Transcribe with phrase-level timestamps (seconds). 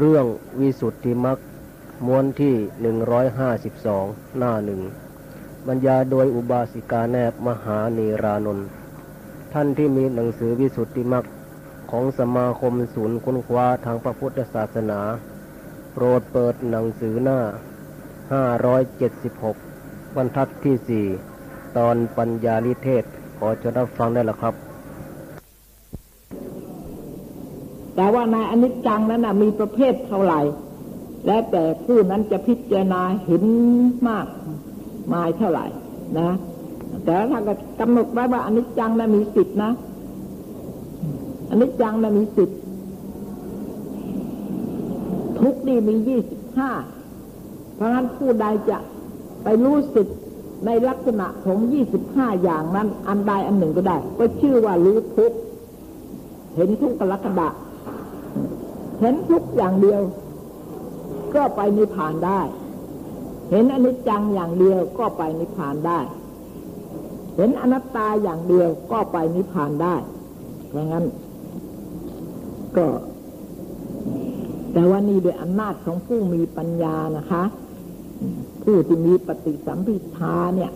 [0.00, 0.26] เรื่อง
[0.60, 1.38] วิสุทธิมัก
[2.06, 4.04] ม้วนที่หนึ่งร้อยห้าสิบสอง
[4.38, 4.80] หน้าหนึ่ง
[5.66, 8.66] บรรยาโดยอุบาสิกาแนบมหาเนรานนท์
[9.52, 11.24] ท่านที่มีหนังสือวิสุทธิมัก
[11.90, 15.00] ของสมาคมศูนย์ค้นคว้าทางพระพุทธศาสนา
[15.92, 17.40] โปรดเปิดหนังสือหน้า
[19.38, 21.06] 576 บรรทัดที่สี่
[21.76, 23.04] ตอนปัญญาลิเทศ
[23.38, 24.54] ขอจะรับฟังได้ละครับ
[27.96, 30.40] แต่ว่าในอนิจจังนั้นนะมีประเภทเท่าไหร่
[31.26, 33.44] และแต่ผู้นั้นจะพิจารณาเห็น
[34.08, 34.26] มาก
[35.12, 35.66] มายเท่าไหร่
[36.18, 36.30] นะ
[37.04, 39.70] แต่ถ้าก็กำหนดไว้ว่าอนิจจังนั้นมีสิทธินะ
[41.50, 42.56] อนิจจังนั้นมีสิทธิ
[45.38, 46.70] ทุกนี่มียี่สิบห้า
[47.74, 48.78] เพราะฉะนั้นผู้ใดจะ
[49.42, 50.06] ไปรู้สึก
[50.66, 55.32] ในลักษณะของยี่สิบห้าอย่างนั้น อันใดอันหนึ่งก็ได้ ก็ชื่อว่ารู้ทุก
[56.54, 57.46] เห็นทุกขลักษณะ
[59.04, 60.02] เห็นทุกอย่างเดียว
[61.34, 62.40] ก็ไปนิพพานได้
[63.50, 66.00] เห็นอนิจจังอย่างเดียวก็ไปนิพพานได้
[67.36, 69.94] เห็นอนัตตาอย่างเดียวก็ไปนิพพานได้
[70.68, 71.04] เพราะงั้น
[72.76, 72.86] ก็
[74.72, 77.44] แต่ว่านี่ด้วยอำนาจของผู้มีปัญญานะคะ
[78.62, 80.72] ผู้ที่มีปฏิสัมพิทาเนี่ย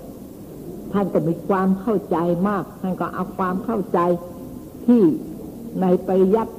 [0.93, 2.17] ท่านก็มีความเข้าใจ
[2.49, 3.99] มาก ท่านก็เอาความเข้าใจ
[4.87, 5.03] ที่
[5.81, 6.53] ในปริยัติ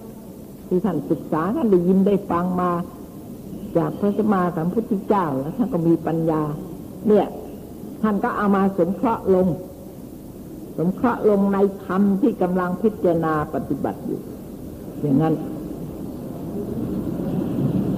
[0.70, 2.72] ที่ท่านศึกษาท่านได้ยินได้ฟังมา
[3.78, 6.42] จากพระสมมาสัมพุทธเจ้าแล้วท่านก็มีปัญญา
[7.08, 7.28] เนี่ย
[8.02, 9.48] ท่านก็เอามาสงเคราะห์ลง
[10.78, 14.20] สงเคราะห์ลงในธรรมที่กำลังพิจารณาปฏิบัติอยู่
[15.02, 15.36] อย่างนั้น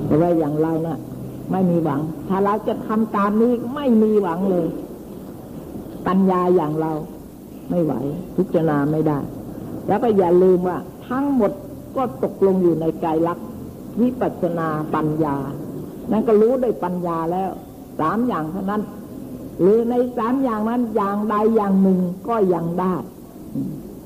[0.06, 1.00] แต่ว่าอย่างเรานะ่ะ
[1.52, 4.68] ไม่มีหวัง ถ้าเราจะทำตามนี้ไม่มีหวังเลย
[6.08, 6.92] ปัญญาอย่างเรา
[7.70, 7.94] ไม่ไหว
[8.36, 9.20] พิจารณาไม่ได้
[9.88, 10.78] แล้วก็อย่าลืมว่า
[11.08, 11.52] ทั้งหมด
[11.96, 13.48] ก็ตกลงอยู่ในกายลักษณ์
[14.02, 15.36] วิปัสนาปัญญา
[16.12, 17.50] นั่นก็รู้ด้วยปัญญาแล้ว
[18.00, 18.82] สามอย่างเท่านั้น
[19.62, 22.94] หรือในสามอย่างนั้นอย่างใดอย่างหนึ่งก็ยังได้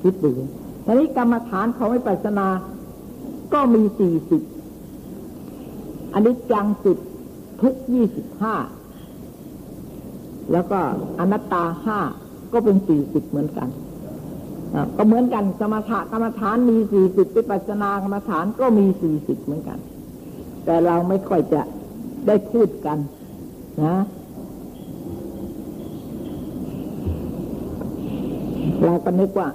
[0.01, 0.33] คิดดู
[0.85, 2.47] ทีนี้กรรมฐานของวิปัสนา
[3.53, 4.41] ก็มีสี่สิบ
[6.13, 6.97] อันนี้จังสิบ
[7.61, 8.55] ทุกยี่สิบห้า
[10.51, 10.79] แล้วก็
[11.19, 11.99] อนัตตาห้า
[12.53, 13.69] ก็เป็นสี่สิบเหมือนกัน
[14.97, 19.79] ก็เหมือนกันสมถะกรรมฐานมีสี่สิบวิปัสสนากรรมฐานก็มีสี่สิบเหมือนกัน
[20.65, 21.61] แต่เราไม่ค่อยจะ
[22.27, 22.97] ได้พูดกัน
[23.83, 23.95] นะ
[28.83, 29.47] เราก็นึกว่า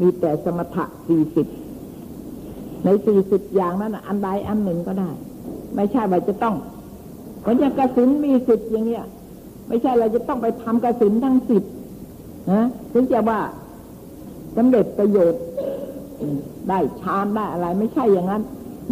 [0.00, 1.46] มีแต่สมถะสี่สิบ
[2.84, 5.10] ในสี่สิบอย่างนั้นอันใดอันหนึ่งก็ได้
[5.74, 6.54] ไม่ใช่ว่าจะต้อง
[7.40, 9.04] เพราะอย่างกระสินมีสิบอย่างเงี้ย
[9.68, 11.62] ไม่ใช่เราจะต้องไปทำกระสินทั้งสิบ
[12.52, 13.40] นะถึงจะว่า
[14.56, 15.42] สำเร็จประโยชน์
[16.68, 18.42] ได้ฌานได้อะไร ไม่ใช่อย่างนั้น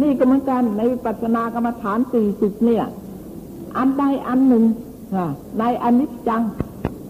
[0.01, 2.85] นี่ก็เหมือนกันในปัจนากรรมฐานสี่สิบเนี่ย
[3.77, 4.63] อันใดอันหนึ่ง
[5.59, 6.43] ในอนิจจัง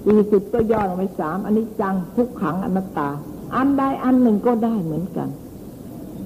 [0.06, 3.10] สี่สิบก็ย่อลงไปสามอนิจจังทุกขังอนัตตา
[3.56, 5.30] อันใดอันหนึ่งก็ได้เหมือนกัน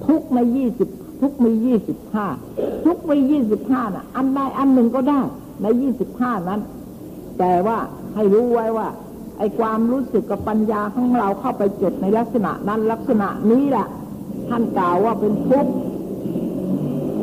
[0.06, 0.88] ทุกในยี่สิบ
[1.20, 2.26] ทุกมียี่สิบห้า
[2.84, 5.20] ทุกมียี่สิบห้าน่ะ อันใดอันหนึ่งก็ได้
[5.62, 6.60] ในยี่สิบห้านั้น
[7.38, 7.78] แต่ว่า
[8.14, 8.88] ให้รู้ไว้ว่า
[9.38, 13.86] ไอ้ความรู้สึกกับปัญญาของเราเข้าไปจดในลักษณะนั้นลักษณะนี้แหละ
[14.48, 15.72] ท่านกล่าวว่าเป็นทุกข์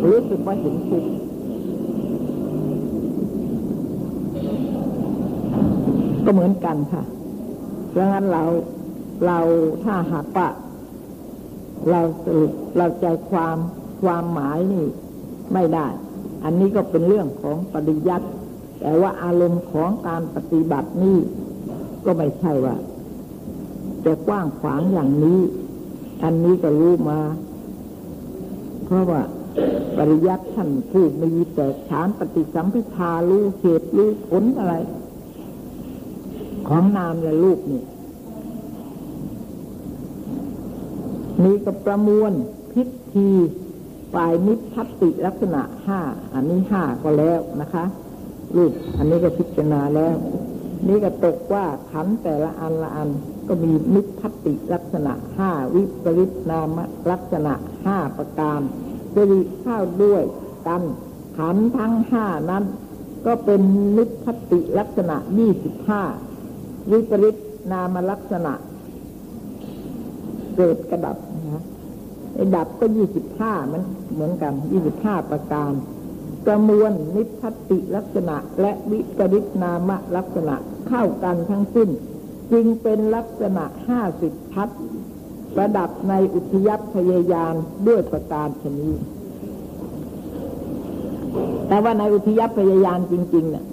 [0.05, 1.09] รู้สึกว่าเห็นทุกข์
[6.25, 7.03] ก็เหมือนกันค่ะ
[7.95, 8.43] ดังนั้นเรา
[9.25, 9.39] เรา
[9.83, 10.47] ถ้าหากว่า
[11.91, 13.57] เราสรุปเราใจความ
[14.01, 14.85] ความหมายนี่
[15.53, 15.87] ไม่ได้
[16.43, 18.27] อันนี้ก็เป็นเรื่องของปริยัติ
[18.79, 21.17] แต่ว่าอารมณ์ของการปฏิบัตินี่
[22.05, 22.75] ก็ไม่ใช่ว่า
[24.05, 25.39] จะกว้างขวางอย่างนี้
[26.23, 27.19] อันนี้ก็รู้มา
[28.85, 29.21] เพราะว่า
[29.97, 34.75] ปริยัติท่านผู้มีแต่ฐานปฏิสัมพิทารู้เหตุรู้ผลอะไร
[36.67, 37.83] ของนามและรูปนี่
[41.43, 42.33] นี่ก็ประมวล
[42.71, 42.83] พิ
[43.13, 43.29] ธี
[44.13, 45.99] ฝ่ายนิพพัติลักษณะห้า
[46.33, 47.85] อันนี้ห้าก็แล้วนะคะ
[48.55, 50.15] รูปอันนี้ก็พิจารณาแล้ว
[50.87, 53.09] นี่ก็ตกว่าขันแต่ละอันละอัน
[53.47, 56.79] ก็มีมิพัติลักษณะห้าวิปริตนาม
[57.11, 57.53] ลักษณะ
[57.85, 58.61] ห้าประการ
[59.15, 60.23] จะมีข้าวด้วย
[60.67, 60.83] กัน
[61.37, 62.63] ขันทั้งห้านั้น
[63.25, 63.61] ก็เป็น
[63.97, 66.03] มิพัติลักษณะยี่สิบห้า
[66.91, 67.35] วิปริต
[67.71, 68.53] นามลักษณะ
[70.55, 71.17] เกิดกระดับ
[71.53, 71.63] นะ
[72.33, 73.81] ไอ้ดับก็ยี่สิบห้ามัน
[74.13, 75.71] เหมือนกันยี่สิบห้าประการ
[76.45, 80.55] ประมวลนิพพติลักษณะและวิปริตนามลักษณะ
[80.87, 81.89] เข้ากันทั้งสิ้น
[82.51, 84.69] จึงเป็นลักษณะห้าสิบทัศ
[85.55, 87.53] ประดับในอุทยพยายาน
[87.87, 88.89] ด้วยประการชนี
[91.67, 93.65] แต่ว่าในอุทยพยายามจริง ๆ เนี่ย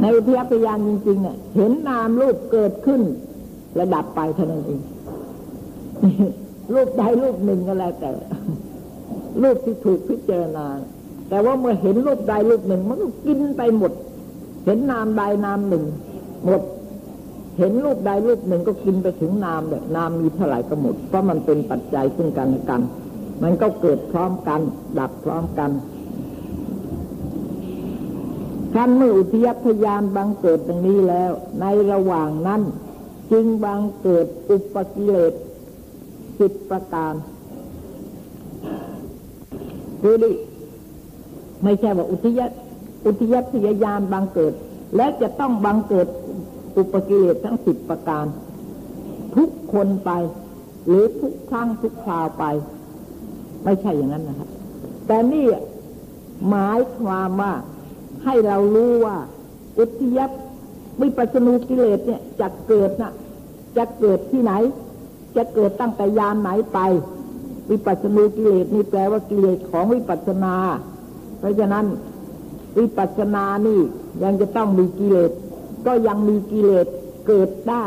[0.00, 3.00] ในอุทยพยานจริง ๆ เนี่ย เห็นนามรูปเกิดขึ้น
[3.80, 4.80] ระดับไปเท่านั้นเอง
[6.74, 8.10] รูปใดรูปหนึ่งก็แล้วแต่
[9.42, 10.66] รูปที่ถูกพิจารณา
[11.28, 13.92] แต่ว่าเมื่อเห็นรูปใดรูปหนึ่ง มันก็กินไปหมด
[14.64, 15.84] เห็นนามใดนามหนึ่ง
[16.44, 16.62] หมด
[17.58, 22.80] เห็นรูปใดรูปหนึ่งก็กินไปถึงนามเลยนามมีเท่าไหร่ก็หมด เพราะมันเป็นปัจจัยซึ่งกันและกัน
[23.42, 24.60] มันก็เกิดพร้อมกัน
[24.98, 25.70] ดับพร้อมกัน
[28.74, 32.62] ท่านเมื่ออุทยพยานบังเกิดตรงนี้แล้ว ในระหว่างนั้น
[33.32, 35.32] จึงบังเกิดอุปกิเลส
[36.38, 37.14] สิบประการ
[40.02, 40.30] ดูดิ
[41.62, 42.40] ไม่ใช่ว่าอุทย
[43.06, 44.52] อุทยพยายานบังเกิด
[44.96, 46.06] และจะต้องบังเกิด
[46.76, 48.26] อุปกิเลสทั้งสิบประการ
[49.36, 50.10] ทุกคนไป
[50.86, 52.44] หรือทุกครั้งทุกคราวไป
[53.64, 54.48] ไม่ใช่อย่างนั้นนะครับ
[55.06, 55.46] แต่นี่
[56.48, 57.52] หมายความว่า
[58.24, 59.16] ให้เรารู้ว่า
[59.78, 60.30] อุทยพ
[61.00, 63.12] วิปัสนูกิเลสเนี่ยจะเกิดนะ
[63.76, 64.52] จะเกิดที่ไหน
[65.36, 66.78] จะเกิดตั้งแต่ยามไหนไป
[67.70, 70.54] วิปัสนูกิเลสนี่แปลว่ากิเลสของวิปัสนา
[71.38, 71.86] เพราะฉะนั้น
[72.78, 73.80] วิปัสนานี่
[74.22, 75.30] ยังจะต้องมีกิเลส
[75.86, 76.86] ก็ยังมีกิเลส
[77.26, 77.84] เกิดได้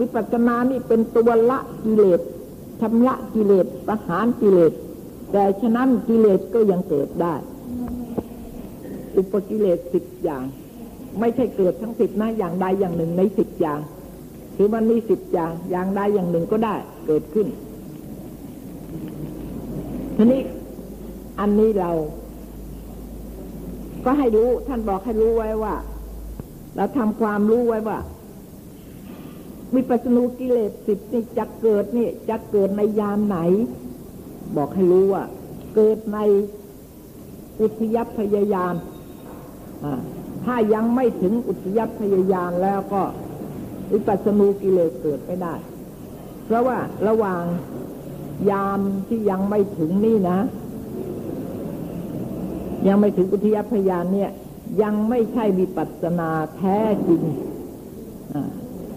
[0.00, 2.20] วิปัสนานี่เป็นตัวละกิเลส
[2.80, 4.72] ทำละกิเลสประหารกิเลส
[5.32, 7.34] แต่ฉะนั้นกิเลสก็ยังเกิดได้
[9.16, 10.42] อุปกิเลสสิบอย่าง
[11.20, 13.78] ไม่ใช่เกิดทั้งสิบนะอย่างใดอย่างหนึ่งในสิบอย่าง
[14.56, 16.74] คือมันมีสิบอย่างอย่างใดอย่างหนึ่งก็ได้
[17.06, 17.46] เกิดขึ้น
[20.20, 20.42] ทีนี้
[21.40, 21.90] อันนี้เรา
[24.04, 25.74] ก็ให้รู้ท่านบอกให้รู้ไว้ว่า
[26.76, 27.98] เราทำความรู้ไว้ว่า
[29.74, 33.38] วิปัสสนูกิเลสสิบนี่จะเกิดนี่จะเกิดในยามไหน
[34.56, 35.24] บอกให้รู้ว่า
[35.74, 36.18] เกิดใน
[37.60, 38.74] อุทยพยายาม
[40.44, 43.02] ถ้ายังไม่ถึงอุทยพยายานแล้วก็
[43.92, 45.54] วิปัสสนูกิเลสเกิดไม่ได้
[46.44, 46.78] เพราะว่า
[47.08, 47.42] ระหว่าง
[48.50, 50.38] ยามที่ยังไม่ถึงนี่นะ
[52.88, 54.30] ยังไม่ถึงอุทยพยานเนี่ย
[54.82, 57.22] ยังไม่ใช่วิปัสนาแท้จริง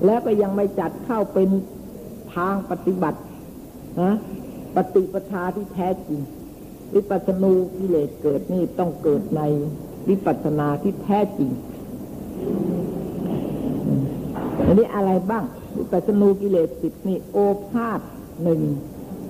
[0.06, 1.50] แล้วก็ยังไม่จัดเข้าเป็น
[2.36, 3.20] ทางปฏิบัติ
[4.02, 4.16] นะ
[4.76, 6.22] ปฏิปทาที่แท้จริง
[6.96, 9.42] วิปัสสนูกิเลสเกิดนี่ต้องเกิดใน
[10.10, 11.52] วิปัสสนาที่แท้จริง
[14.66, 15.44] อันนี้อะไรบ้าง
[15.78, 17.38] วิปัสสนูกิเลสสิบนี่โอ
[17.70, 18.00] ภาษ
[18.44, 18.62] หนึ่ง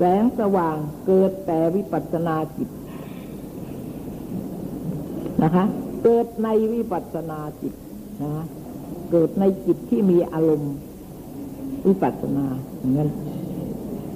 [0.03, 2.69] แสงสว่างเกิดแต่วิปัสสนาจิต
[5.44, 5.65] นะคะ
[6.03, 7.74] เกิดในวิปัสสนาจิต
[8.24, 8.45] นะ
[9.12, 10.74] เกิดในจิตที่มีอารมณ์
[11.88, 12.45] วิปัสสนา
[12.77, 13.09] อย่างนั้น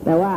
[0.04, 0.36] แต่ว่า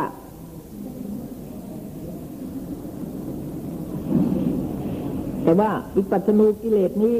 [5.43, 7.17] แต่ว่าวิปัสสนูกิเลสนี้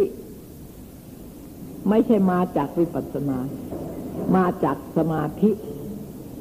[1.90, 3.38] ไม่ใช่มาจากวิปัสสนา
[4.36, 5.52] มาจากสมาธิ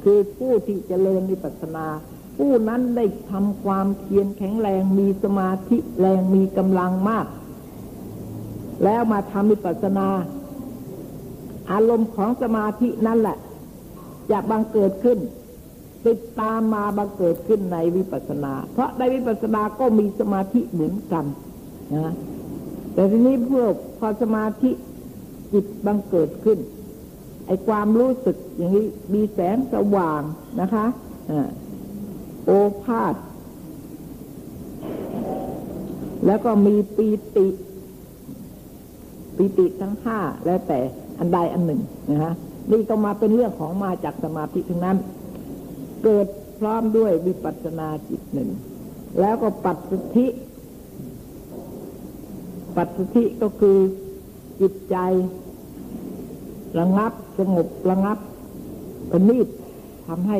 [0.03, 1.85] คือผู้ที่จเจริญวิปัสสนา
[2.37, 7.25] ผู้นั้นได้ทำความเพียรแข็งแรงมีสมาธิแรงมีกำลังมาก
[8.83, 10.07] แล้วมาทำวิปัสสนา
[11.71, 13.37] อารมณ์ของสมาธินั่นแหละ
[14.31, 15.17] จะบังเกิดขึ้น
[16.07, 21.25] ติดตามมาบังเกิดขึ้นในวิปัสสนา เพราะในวิปัสสนาก็มีสมาธิเหมือนกัน
[21.95, 22.13] นะ
[22.93, 23.65] แต่ทีนี้เพื่อ
[23.99, 24.71] พอสมาธิ
[25.53, 26.57] จิตบังเกิดขึ้น
[27.49, 30.21] ไอความรู้สึกอย่างนี้มีแสงสว่าง
[30.61, 30.85] นะคะ
[32.45, 32.51] โอ
[32.83, 33.15] ภาษ
[36.25, 37.47] แล้วก็มีปีติ
[39.35, 40.79] ปีติทั้งห้าแล้วแต่
[41.19, 42.33] อันใดอันหนึ่งนะฮะ
[42.71, 44.97] นี่ก็มาเป็นเรื่องของมาจากสมาธิทั้งนั้น
[46.03, 46.27] เกิด
[46.59, 48.49] พร้อมด้วยวิปัสสนาจิตหนึ่ง
[49.19, 50.27] แล้วก็ปัจสุธิ
[52.77, 53.77] ปัจจุบันก็คือ
[54.61, 54.97] จิตใจ
[56.77, 58.17] ระงับสงบระงับ
[59.11, 59.47] ประณีต
[60.07, 60.39] ทำให้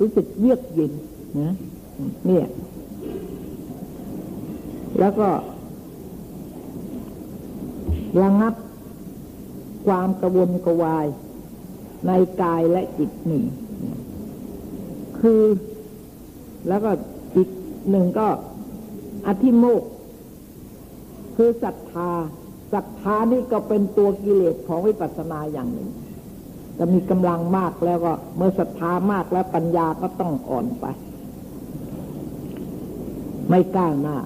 [0.00, 0.92] รู้สึกเยือกเย็น
[1.40, 1.54] นะ
[2.26, 2.46] เนี่ย
[5.00, 5.28] แล้วก็
[8.22, 8.54] ระงับ
[9.86, 11.06] ความกระวนกระวาย
[12.06, 13.44] ในกายและจิตหนึ่ง
[15.20, 15.42] คือ
[16.68, 16.90] แล้วก็
[17.36, 17.48] อีก
[17.90, 18.28] หนึ่งก็
[19.26, 19.82] อธิโมก
[21.36, 22.10] คือศรัทธา
[22.74, 25.90] ศรัทธานี่ก็เป็นตัวกิเลสของวิปัสสนาอย่างหนึ่ง
[26.78, 30.84] จะมีกำลังมากแล้วก็ เมื่อศรัทธามากแล้วปัญญาก็ต้องอ่อนไป
[33.48, 34.16] ไม่ก้าวหน้า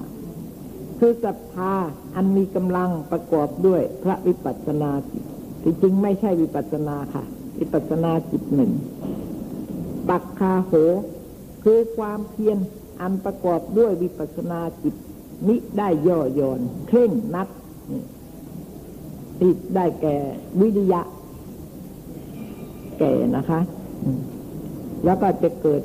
[0.99, 1.73] คือศรัทธา
[2.14, 5.25] อันมีกำลังประกอบด้วยพระวิปัสสนาจิต
[5.64, 7.25] จริงๆไม่ใช่วิปัสสนาค่ะ
[7.59, 8.73] วิปัสสนาจิตหนึ่ง
[10.09, 10.73] ปักคาโห
[11.64, 12.59] คือความเพียร
[13.00, 14.95] อันประกอบด้วยวิปัสสนาจิต
[15.47, 17.49] มิได้ย่อหย่อนเคร่งนัก
[19.40, 20.16] ติดได้แก่
[20.61, 21.00] วิริยะ
[22.99, 23.61] แก่นะคะ
[25.04, 25.83] แล้วก็จะเกิด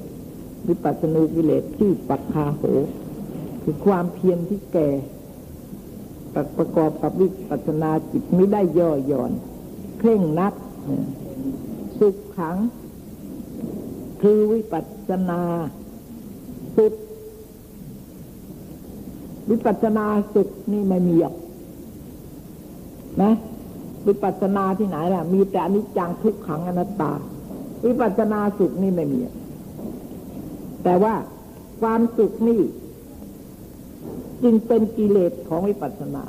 [0.67, 2.61] วิปัสสนูกิเลสที่ปักคาโห
[3.63, 4.89] คือความเพียรที่แก่
[6.57, 9.31] ประกอบกับวิปัสสนาจิตไม่ได้ย่อหย่อน
[9.99, 10.53] เคร่งนัก
[11.99, 12.57] สุขขัง
[14.21, 15.41] คือวิปัสสนา
[16.77, 16.93] สุด
[19.49, 21.35] วิปัสสนาสุขนี่ไม่มีหรอก
[23.21, 23.31] นะ
[24.07, 27.13] วิปัสสนาที่ไหนล่ะ มีแต่อนิจจังทุกขังอนัตตา
[27.85, 29.19] วิปัสสนาสุขนี่ไม่มี
[30.83, 31.13] แต่ว่า
[31.81, 32.61] ความสุขนี่
[34.43, 36.23] จึงเป็นกิเลสของวิปัสสนา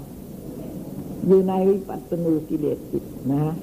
[1.26, 3.54] อยู่ในวิปัสสนูกิเลสจิตนะ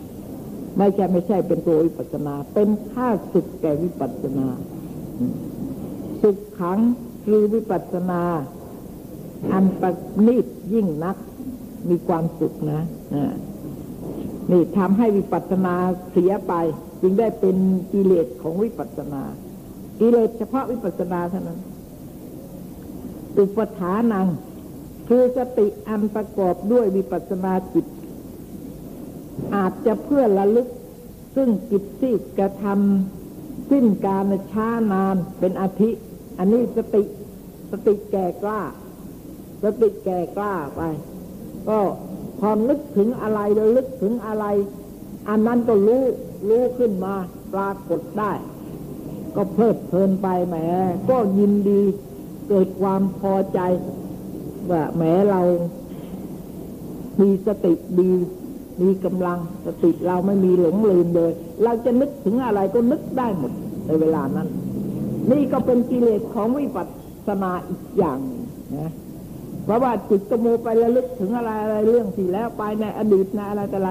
[0.77, 4.47] ไม่ใช่ไม่ใช่เป็นตัววิปัสสนา เป็นข้าศึกแก่วิปัสสนา
[6.21, 6.79] สุขขัง
[7.25, 8.21] คือวิปัสสนา
[9.51, 9.91] อันประ
[10.27, 11.17] ณีตยิ่งนัก
[11.89, 12.81] มีความสุขนะ
[14.51, 15.75] นี่ทำให้วิปัสสนา
[16.11, 16.53] เสียไป
[17.01, 17.55] จึงได้เป็น
[17.93, 19.23] กิเลสของวิปัสสนา
[19.99, 21.59] กิเลสเฉพาะวิปัสสนาเท่านั้น
[23.37, 24.27] อุปทานัง
[25.07, 27.85] คือสติอันประกอบด้วยวิปัสสนาจิต
[29.55, 30.67] อาจจะเพื่อระลึก
[31.35, 35.89] ซึ่งจิตที่กระทำสิ้นการช้านานเป็นอาทิ
[36.37, 37.03] อันนี้สติ
[37.71, 38.61] สติแก่กล้า
[39.63, 40.81] สติแก่กล้าไป
[41.69, 41.79] ก็
[42.39, 44.45] พอนึกถึงอะไรระลึกถึงอะไร
[45.29, 46.03] อันนั้นก็รู้
[46.49, 47.13] รู้ขึ้นมา
[47.53, 48.31] ปรากฏได้
[49.35, 50.55] ก็เพลิดเพลินไปแหม
[51.09, 51.81] ก็ยินดี
[52.47, 53.59] เกิดความพอใจ
[54.69, 55.41] ว่าแหมเรา
[57.21, 58.11] มีสติดี
[58.81, 61.31] มีกำลังสติเราไม่มีหลงลืมเลย
[61.63, 63.51] เราจะนึกถึงอะไรก็นึกได้หมด
[63.85, 64.47] ในเวลานั้น
[65.31, 66.87] นี่ก็เป็นกิเลสของวิปัส
[67.27, 68.19] สนาอีกอย่าง
[68.77, 68.91] นะ
[69.63, 73.89] เพราะว่าจิตกโมไประลึกถึงอะไรอะไรเรื่องที่แล้วไปในอดีตในอะไรแต่อะไร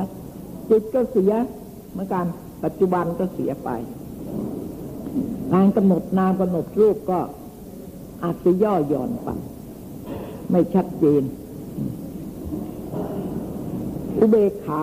[0.71, 1.33] จิตก็เสีย
[1.91, 2.25] เหมือนกัน
[2.65, 3.71] ปัจจุบันก็เสียไป
[5.53, 7.19] การกำหนดนามกำหนดรูปก็
[8.23, 9.29] อาจจะย่อหย่อนไป
[10.50, 11.23] ไม่ชัดเจน
[14.19, 14.83] อุเบกขา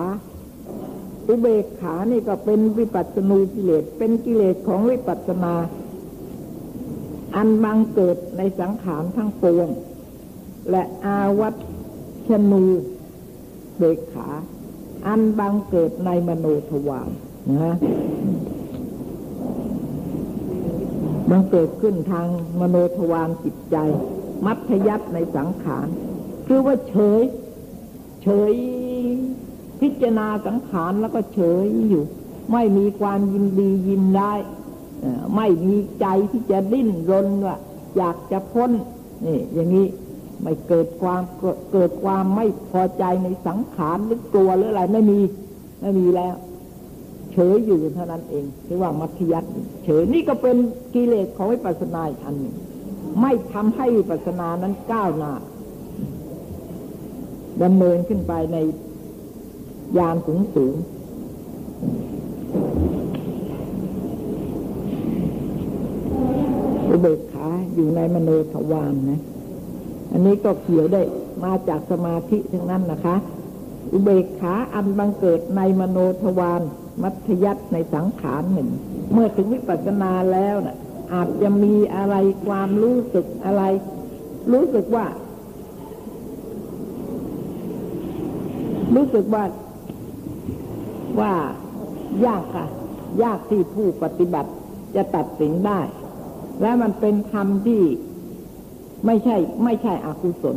[1.28, 5.54] อุเบกขานี่ก็เป็นวิปัสสนูกิเลส เป็นกิเลสของวิปัสสนา
[7.36, 9.68] อันบังเกิดในสังขารทั้งปวง
[10.70, 11.54] และอาวัต
[12.28, 12.64] ชนู
[13.76, 14.28] เบกขา
[15.06, 17.10] อันบังเกิดในมโนทวาร
[17.62, 17.76] นะ
[21.30, 22.26] มันเกิดขึ้นทาง
[22.60, 23.76] มโนทวารจิตใจ
[24.46, 25.86] มัธยัตในสังขาร
[26.46, 27.22] คือว่าเฉย
[28.22, 28.54] เฉย
[29.80, 32.04] พิจารณาสังขารแล้วก็เฉยอยู่
[32.52, 34.34] ไม่มีความยินดียินได้
[35.36, 37.56] ไม่มีใจที่จะดิ้นรนว่า
[37.96, 38.72] อยากจะพ้น
[39.26, 39.86] นี่อย่างนี้
[40.42, 41.22] ไม่เกิดความ
[41.72, 45.20] เกิดความไม่พอใจในสังขารหรือกลัวหรืออะไรไม่มี
[45.80, 46.34] ไม่มีแล้ว
[47.32, 49.48] เฉยอยู่เท่านั้นเองเรียกว่ามัธยัติ
[49.84, 50.56] เฉยนี่ก็เป็น
[50.94, 52.56] กิเลสของวิปัสสนาอีกอันหนึ่ง
[53.20, 55.32] ไม่ทำให้วิปัสสนานั้นก้าวหน้า
[57.62, 58.56] ดำเนินขึ้นไปใน
[59.98, 60.74] ยานสูงสูง
[66.88, 69.20] อุเบกขาอยู่ในมโนทวารนนะ
[70.12, 71.02] อันนี้ก็เกี่ยวได้
[71.44, 73.16] มาจากสมาธิทั้งนั้นนะคะ
[73.92, 76.62] อุเบกขาอันบังเกิดในมโนทวาร
[77.02, 78.68] มัธยัตในสังขารหนึ่ง
[79.12, 80.76] เมื่อถึงวิปัสสนาแล้วนะ่ะ
[81.12, 82.14] อาจจะมีอะไร
[82.46, 83.62] ความรู้สึกอะไร
[84.52, 85.06] รู้สึกว่า
[88.94, 89.44] รู้สึกว่า
[91.20, 91.34] ว่า
[92.26, 92.66] ยากค่ะ
[93.22, 94.50] ยากที่ผู้ปฏิบัติ
[94.96, 95.80] จะตัดสินได้
[96.60, 97.82] และมันเป็นธรรมที่
[99.06, 100.56] ไม่ใช่ ไม่ใช่อกุศล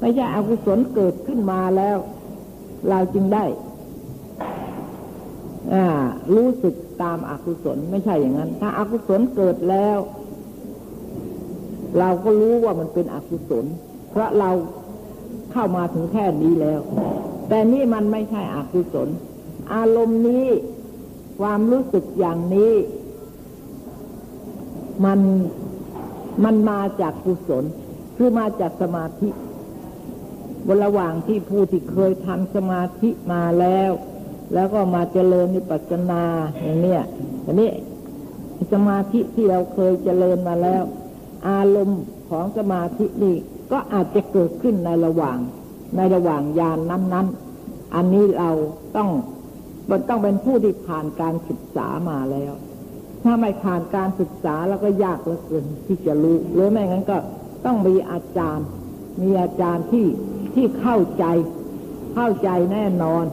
[0.00, 1.96] ไม่ใช่อกุศลเกิดขึ้นมาแล้ว
[2.88, 3.44] เราจึงได้
[6.34, 9.98] รู้สึกตามอากุศลไม่ใช่อย่างนั้น ถ้าอากุศลเกิดแล้ว
[11.98, 13.64] เราก็รู้ว่ามันเป็นอกุศล
[14.10, 14.50] เพราะเรา
[15.52, 16.80] เข้ามาถึงแค่นี้แล้ว
[17.48, 19.08] แต่นี่มันไม่ใช่อกุศล
[19.74, 20.46] อารมณ์นี้
[21.40, 22.72] ความรู้สึกอย่างนี้
[25.04, 25.20] มัน
[26.44, 27.64] มันมาจากกุศล
[28.24, 29.28] คือมาจากสมาธิ
[30.66, 33.90] บนระหว่างที่ผู้ที่เคยทำสมาธิมาแล้ว
[34.54, 36.22] แล้วก็มาเจริญนิปัจนา
[36.62, 37.02] อย่างเนี้ย
[37.44, 37.70] อันนี้
[38.72, 40.82] สมาธิที่เราเคยเจริญมาแล้ว
[41.48, 43.36] อารมณ์ของสมาธินี่
[43.72, 45.38] ก็อาจจะเกิดขึ้นในระหว่าง
[45.96, 47.26] ในระหว่างยานนั้น
[47.60, 48.50] ๆ อันนี้เรา
[48.96, 49.08] ต้อง
[49.90, 52.52] มันต้องเป็นผู้ที่ผ่านการศึกษามาแล้ว
[53.22, 57.18] ถ้าไม่ผ่านการศึกษาแล้วก็ยากเหลือเกินที่จะรู้หรือไม่งั้นก็
[57.64, 58.66] ต้องมีอาจารย์
[59.22, 60.06] มีอาจารย์ที่
[60.54, 61.24] ที่เข้าใจ
[62.14, 63.24] เข้าใจแน่นอน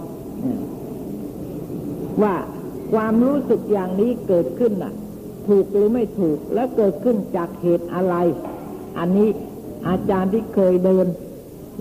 [2.24, 2.36] ว่า
[2.94, 4.94] ความรู้สึกอย่างนี้เกิดขึ้นน่ะ
[5.48, 8.16] ถูกหรือไม่ถูกแล้วเกิดขึ้นจากเหตุอะไร
[8.98, 9.30] อันนี้
[9.88, 11.08] อาจารย์ที่เคยเดิน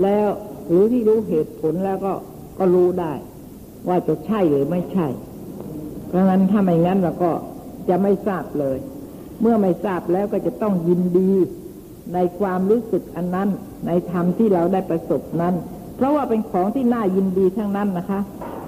[0.02, 0.28] แล้ว
[0.67, 2.12] หรือที่รู้เหตุผลแล้วก็
[2.59, 3.12] ก็รู้ได้
[3.88, 5.07] ว่าจะใช่หรือไม่ใช่
[6.09, 7.31] เพราะงั้นถ้าไม่งั้นเราก็
[7.88, 8.78] จะไม่ทราบเลย
[9.40, 11.31] เมื่อไม่ทราบแล้วก็จะต้องยินดี
[12.15, 13.49] ในความรู้สึกอันนั้น
[13.87, 15.55] ในธรรมที่เราได้ประสบนั้น
[15.97, 18.21] เพราะว่าเป็นของที่น่ายินดีทั้งนั้นนะคะ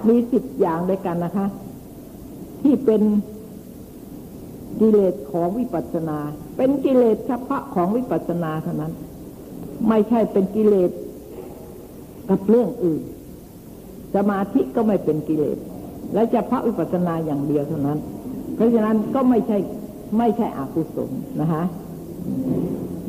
[0.07, 1.45] มีสิบอย่างด้วยกันนะคะ
[2.61, 3.01] ที่เป็น
[4.79, 6.19] กิเลสของวิปัสสนา
[6.57, 8.93] เป็นกิเลสเฉพาะของวิปัสสนาเท่านั้น
[9.89, 10.91] ไม่ใช่เป็นกิเลส
[12.29, 13.01] กับเรื่องอื่น
[14.15, 15.57] สมาธิก็ไม่เป็นกิเลส
[16.13, 17.99] และเฉพาะวิปัสสนาอย่างเดียวเท่านั้น
[18.55, 19.57] เพราะฉะนั้นก็ไม่ใช่
[20.17, 21.09] ไม่ใช่อกุศล
[21.41, 21.63] นะคะ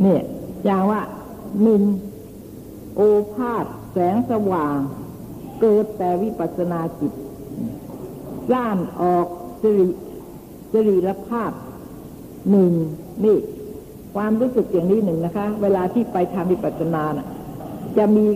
[0.04, 0.22] นี่ย
[0.64, 1.02] อย่างว่า
[1.64, 1.84] มิน
[2.94, 3.00] โอ
[3.34, 4.76] ภาษแสงสว่าง
[5.60, 7.12] เกิดแต่วิปัสนาจิต
[8.52, 9.26] ร่านออก
[9.60, 9.86] สิริ
[10.72, 11.52] สิริรภาพ
[12.50, 12.72] หนึ่ง
[13.24, 13.38] นี่
[14.14, 17.28] ความรู้สึกอย่างนี้หนึ่งนะคะ เวลาที่ไปทำวิปัสสนานะ
[17.98, 18.26] จะมี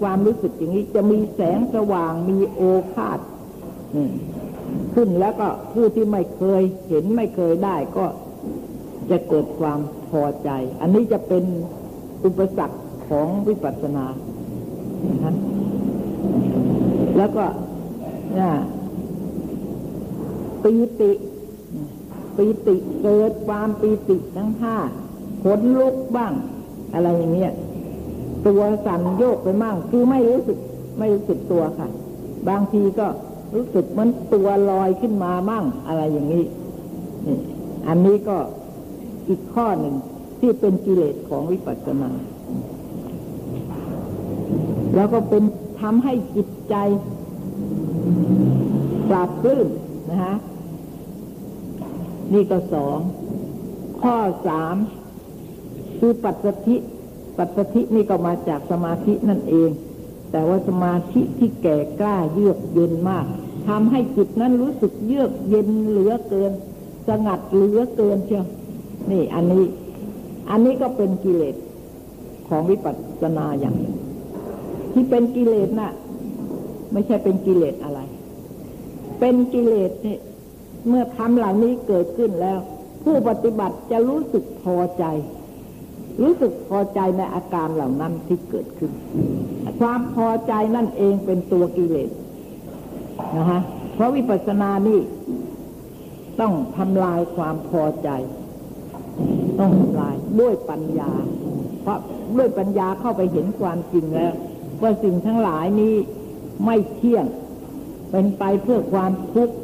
[0.00, 2.60] ความรู้สึกอย่างนี้ จะมีแสงสว่างมีโอ
[2.92, 3.18] ภาษ
[4.94, 8.04] ขึ้นแล้วก็ผู้ที่ไม่เคยเห็นไม่เคยได้ก็
[9.10, 9.78] จะเกิดความ
[10.10, 10.50] พอใจ
[10.80, 11.44] อันนี้จะเป็น
[12.24, 14.06] อุปสรรคของวิปัสสนา
[17.16, 17.44] แล้วก็
[18.34, 18.52] เนี่ย
[20.62, 21.12] ปีติ
[22.36, 24.76] ปีติเกิดความปีติทั้งห้า
[25.42, 26.32] ขนลุกบ้าง
[26.94, 27.52] อะไรอย่างเงี้ย
[28.46, 30.58] ตัวสั่นโยกไปมั่งคือไม่รู้สึก
[30.98, 31.88] ไม่รู้สึกตัวค่ะ
[32.48, 33.06] บางทีก็
[33.54, 36.44] รู้สึกมันตัวลอยขึ้นมามั่งอะไรอย่างนี้
[37.26, 37.38] นี่
[37.88, 38.36] อันนี้ก็
[39.28, 39.94] อีกข้อหนึ่ง
[40.40, 42.10] ที่เป็นกิเลสของวิปัสสนา
[44.94, 45.42] แล้วก็เป็น
[45.80, 46.74] ทำให้จิตใจ
[49.08, 49.68] ปราบปลื้ม
[50.10, 50.36] นะฮะ
[52.32, 52.98] นี่ก็สอง
[54.02, 54.76] ข้อสาม
[55.98, 56.76] คือปัจสธิ
[57.38, 59.70] ปัจสธินี่ก็มาจากสมาธินั่นเอง
[60.30, 63.26] แต่ว่าสมาธิที่แก่กล้าเยือกเย็นมาก
[63.68, 66.52] ทำให้จิตนั้นรู้สึกเยือกเย็นเหลือเกิน
[67.08, 68.46] สงัดเหลือเกินเชียว
[69.10, 69.64] นี่อันนี้
[70.50, 71.56] อันนี้ก็เป็นกิเลส
[72.48, 73.96] ของวิปัสสนาอย่างหนึ่ง
[74.92, 75.92] ที่เป็นกิเลสน่ะ
[76.92, 78.00] ไม่ใช่เป็นกิเลสอะไร
[79.20, 80.16] เป็นกิเลสนี่
[80.88, 82.58] เมื่อทำเหล่านี้เกิดขึ้นแล้ว
[83.04, 85.04] ผู้ปฏิบัติจะรู้สึกพอใจ
[86.22, 88.90] รู้สึกพอใจในอาการเหล่านั้นที่เกิดขึ้น
[89.80, 92.10] ความพอใจนั่นเองเป็นตัวกิเลส
[93.36, 93.60] นะฮะ
[93.94, 95.00] เพราะวิปัสสนานี่
[96.40, 98.08] ต้องทำลายความพอใจ
[99.58, 101.10] ต้องทำลายด้วยปัญญา
[101.82, 101.98] เพราะ
[102.36, 104.32] ด้วยปัญญาเข้าไปเห็นความจริงแล้ว
[104.82, 105.94] ว่าสิ่งทั้งหลายนี้
[106.64, 107.26] ไม่เที่ยง
[108.10, 109.56] เป็นไปเพื่อความทุกข์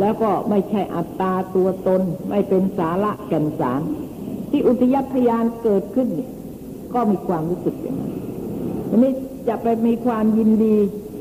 [0.00, 2.00] แล้วก็ไม่ใช่อัตตาตัวตน
[2.30, 3.80] ไม่เป็นสาระแก่นสาร
[4.50, 6.08] ที่อุทยพยานเกิดขึ้น
[6.94, 8.12] ก็มีความรู้สึกอย่างนั้น
[8.88, 9.12] ทีนี้
[9.48, 10.76] จะไปมีความยินดี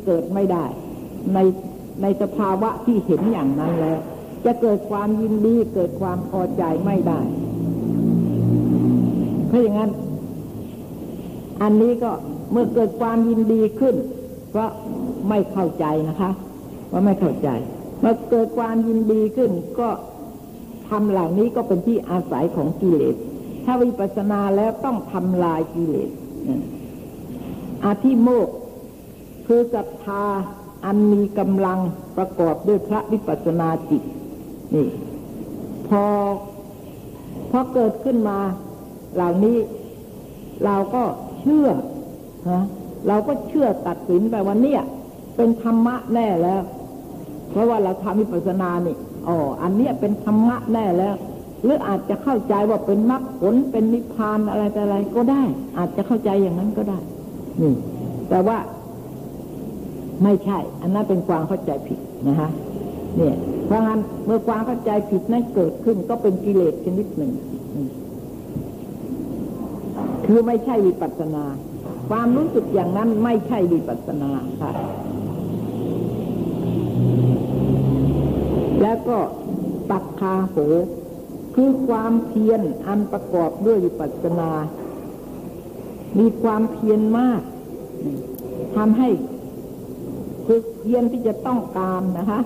[0.06, 0.66] เกิดไม่ได้
[1.34, 1.40] ใน
[2.02, 4.00] ในสภาวะที่เห็นอย่างนั้นแล้ว
[4.46, 7.20] จะเกิดความยินดีเกิดความพอใจไม่ได้
[9.54, 9.92] เพราะอย่างนั้น
[11.62, 12.12] อันนี้ก็
[12.52, 13.96] เมื่อเกิดความยินดีขึ้น
[14.50, 14.70] เพราะ
[15.30, 16.32] ไม่เข้าใจนะคะ
[16.92, 17.50] ว่าไม่เข้าใจ
[18.00, 19.90] เมื่อเกิดความยินดีขึ้น ก็
[20.90, 23.16] ทำเหล่านี้ก็เป็นที่อาศัยของกิเลส
[23.66, 26.10] ถ้าวิปัสสนาแล้วต้องทำลายกิเลส
[27.86, 28.50] อาธิโมก
[29.48, 30.24] คือศรัทธา
[30.86, 31.80] อันมีกำลัง
[32.18, 34.04] ประกอบด้วยพระวิปัสสนาจิต
[34.74, 34.88] นี่
[35.88, 36.04] พอ
[37.52, 38.40] พอเกิดขึ้นมา
[39.16, 39.58] เหล่านี้
[40.66, 41.04] เราก็
[41.40, 41.68] เชื่อ
[42.50, 42.64] ฮะ
[43.08, 44.82] เราก็เชื่อตัดสินไปว่าเนี่ย
[45.36, 46.62] เป็นธรรมะแน่แล้ว
[47.52, 48.96] เพราะว่าเราทำวิปัสสนานี่
[49.28, 51.16] อ๋ออันเนี้ยเป็นธรรมะแน่แล้ว
[51.64, 55.44] หรืออาจจะเข้าใจว่าเป็นมรรคผลเป็นนิพพานอะไรแต่อะไรก็ได้
[55.78, 57.00] อาจจะเข้าใจอย่างนั้นก็ได้
[57.62, 57.74] นี่
[58.30, 58.58] แต่ว่า
[60.24, 62.50] ไม่ใช่ อันนั้นเป็นความเข้าใจผิดนะฮะ
[63.18, 67.32] เนี่ยเพราะงั้นเมื่อความเข้าใจผิดนั้นเกิดขึ้นก็เป็นกิเลสชนิดหนึ่ง
[70.26, 71.46] คือไม่ใช่วิปัสนา
[72.10, 74.32] ความรู้สึกอย่างนั้นไม่ใช่วิปัสสนา
[74.62, 74.72] ค่ะ
[78.82, 79.18] แล้วก็
[79.90, 80.56] ปักคาโห
[81.56, 84.52] คือความเพียรอันประกอบด้วยวิปัสสนา
[86.20, 87.42] มีความเพียรมาก
[88.76, 89.10] ทำให้
[90.46, 92.40] คือเพียรที่จะต้องการนะคะ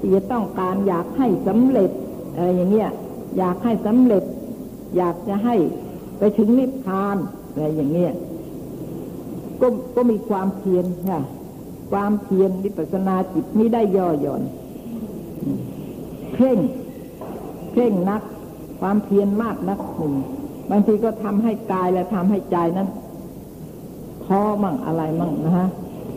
[0.00, 1.90] ที่จะต้องการอยากให้สำเร็จ
[2.34, 2.90] อะไรอย่างเงี้ย
[3.38, 4.24] อยากให้สำเร็จ
[4.96, 5.54] อยากจะให้
[6.18, 7.16] ไปถึงนิพพาน
[7.50, 8.12] อะไรอย่างเงี้ย
[9.60, 11.20] ก็ก็มีความเพียรค่ะ
[11.90, 14.42] ความเพียรวิปัสนาจิตไม่ได้ย่อหย่อน
[16.34, 16.58] เพ่ง
[17.72, 18.22] เพ่งนัก
[18.80, 20.14] ความเพียรมากนักหนึ่ง
[20.70, 22.88] บางทีก็ทำให้กายและทำให้ใจนั้น
[24.24, 25.68] ท้อมั่งอะไรมั่งนะฮะ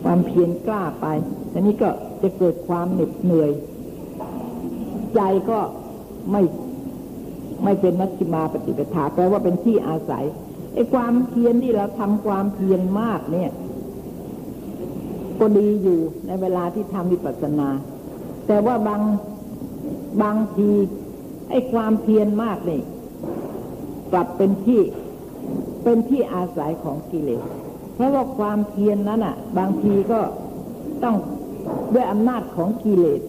[0.02, 1.06] ความเพียรกล้าไป
[1.52, 1.88] ทีนี้ก็
[2.22, 3.50] จะเกิดความเหน็ดเหนื่อย
[5.14, 5.58] ใจก็
[6.32, 6.42] ไม่
[7.68, 10.24] ไม่เป็นมัชฌิมาปฏิปทาแปลว่าเป็นที่อาศัย
[10.74, 13.50] ไอ้ความเพียรที่เราทำความเพียรมากเนี่ย
[15.38, 17.68] ก็ดีอยู่ในเวลาที่ทำวิปัสสนา
[18.46, 19.02] แต่ว่าบาง
[20.22, 20.70] บางที
[21.50, 22.82] ไอ้ความเพียรมากนี่
[24.12, 24.80] กลับเป็นที่
[25.84, 27.44] เป็นที่อาศัยของกิเลส
[27.94, 30.20] เพราะว่าความเพียรนนั้นอะ บางทีก็
[31.04, 31.16] ต้อง
[31.94, 33.20] ด้วยอำนาจของกิเลส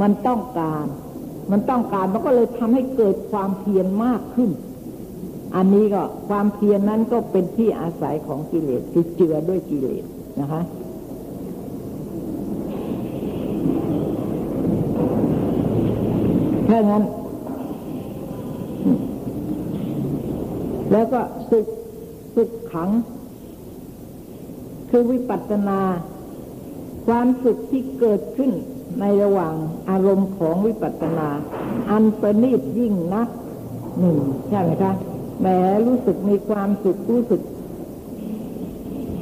[0.00, 0.86] มันต้องการ
[1.50, 4.50] มันต้องการมันก็เลยทำให้เกิดความเพียรมากขึ้น
[5.56, 10.04] อันนี้ก็ความเพียรนนั้นก็เป็นที่อาศัยของกิเลสคือเจือด้วยกิเลส
[10.40, 10.62] นะคะ
[16.68, 17.04] ถ้างั้น
[20.92, 21.66] แล้วก็สุข
[22.34, 22.90] สุขขัง
[24.90, 25.80] คือวิปัสสนา
[27.06, 28.50] ความสุขที่เกิดขึ้น
[29.00, 29.54] ในระหว่าง
[29.90, 31.28] อารมณ์ของวิปัสสนา
[31.90, 33.28] อันประณีตยิ่งนัก
[33.98, 34.92] หนึ่งใช่ไหมคะ
[35.40, 35.46] แหม
[35.86, 37.40] รู้สึกมีความสุขรู้สึก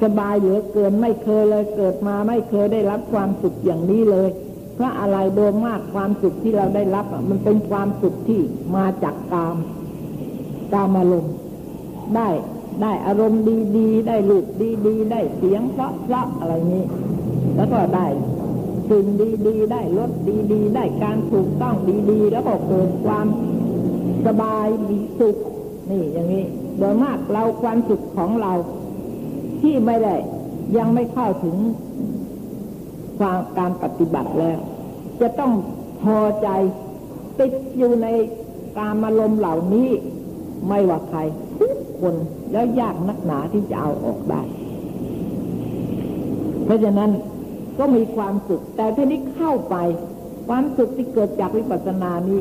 [0.02, 4.28] สบายเหลือเกินไม่เคยเลยเกิดมาไม่เคยได้รับความสุขอย่างนี้เลย
[4.74, 8.40] เพราะอะไรโดยมากความสุขที่เราได้รับมันเป็นความสุขที่
[8.76, 9.56] มาจากกาม
[10.72, 11.34] กามอารมณ์
[12.16, 12.28] ได้
[12.82, 13.42] ได้อารมณ์
[13.76, 14.44] ดีๆ ได้รูป
[14.86, 15.76] ดีๆ ได้เสียงเพ
[16.12, 16.84] ราะๆอะไรนี้
[17.56, 18.06] แล้วก็ได้
[18.90, 19.06] สิ่ง
[19.46, 20.10] ดีๆ ได้รส
[20.52, 21.74] ดีๆ ได้การถูกต้อง
[22.10, 23.26] ดี ๆ แล้วก็เกิดความ
[24.26, 25.36] สบายมีสุข
[25.90, 26.44] นี่อย่างนี้
[26.78, 28.52] โดยมากเราความสุขของเรา
[29.60, 30.16] ที่ไม่ได้
[30.76, 31.56] ยังไม่เข้าถึง
[33.18, 34.58] ความการปฏิบัติแล้ว
[35.20, 35.52] จะต้อง
[36.02, 36.48] พอใจ
[37.38, 38.08] ติดอยู่ใน
[38.78, 39.90] การอารมณ์เหล่านี้
[40.68, 41.18] ไม่ว่าใคร
[41.58, 42.14] ทุกคน
[42.52, 44.42] แล้วยากนักหนาที่จะเอาออกได้
[46.64, 47.10] เพราะฉะนั้น
[47.80, 49.76] ก็มีความสุข แต่ทีนี้เข้าไป
[50.48, 52.40] ความสุขที่เกิดจากวิปัสสนานี้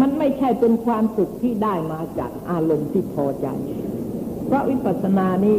[0.00, 3.46] มันไม่ใช่เป็นความสุขที่ได้มาจากอารมณ์ที่พอใจ
[4.46, 5.56] เพราะวิปัสสนานี้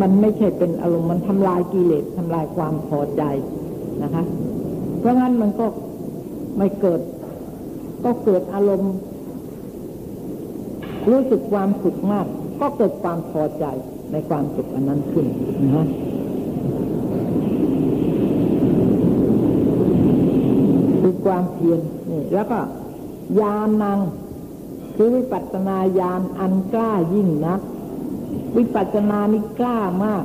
[0.00, 3.22] มันไม่ใช่เป็นอารมณ์มันทำลายกิเลสทำลายความพอใจ
[4.02, 4.24] นะคะ
[4.98, 5.66] เพราะงั้นมันก็
[6.58, 7.00] ไม่เกิด
[8.04, 8.94] ก็เกิดอารมณ์
[11.10, 12.26] รู้สึกความสุขมาก
[12.60, 13.64] ก็เกิดความพอใจ
[14.12, 15.26] ในความสุขอันนั้นขึ้น
[15.62, 15.86] นะฮะ
[21.24, 22.58] ความเพียรนี่ แล้วก็
[23.40, 23.98] ยานนาง
[24.94, 27.60] คือวิปัสสนาญาณอันกล้ายิ่งนัก
[28.56, 30.24] วิปัสสนานี่กล้ามาก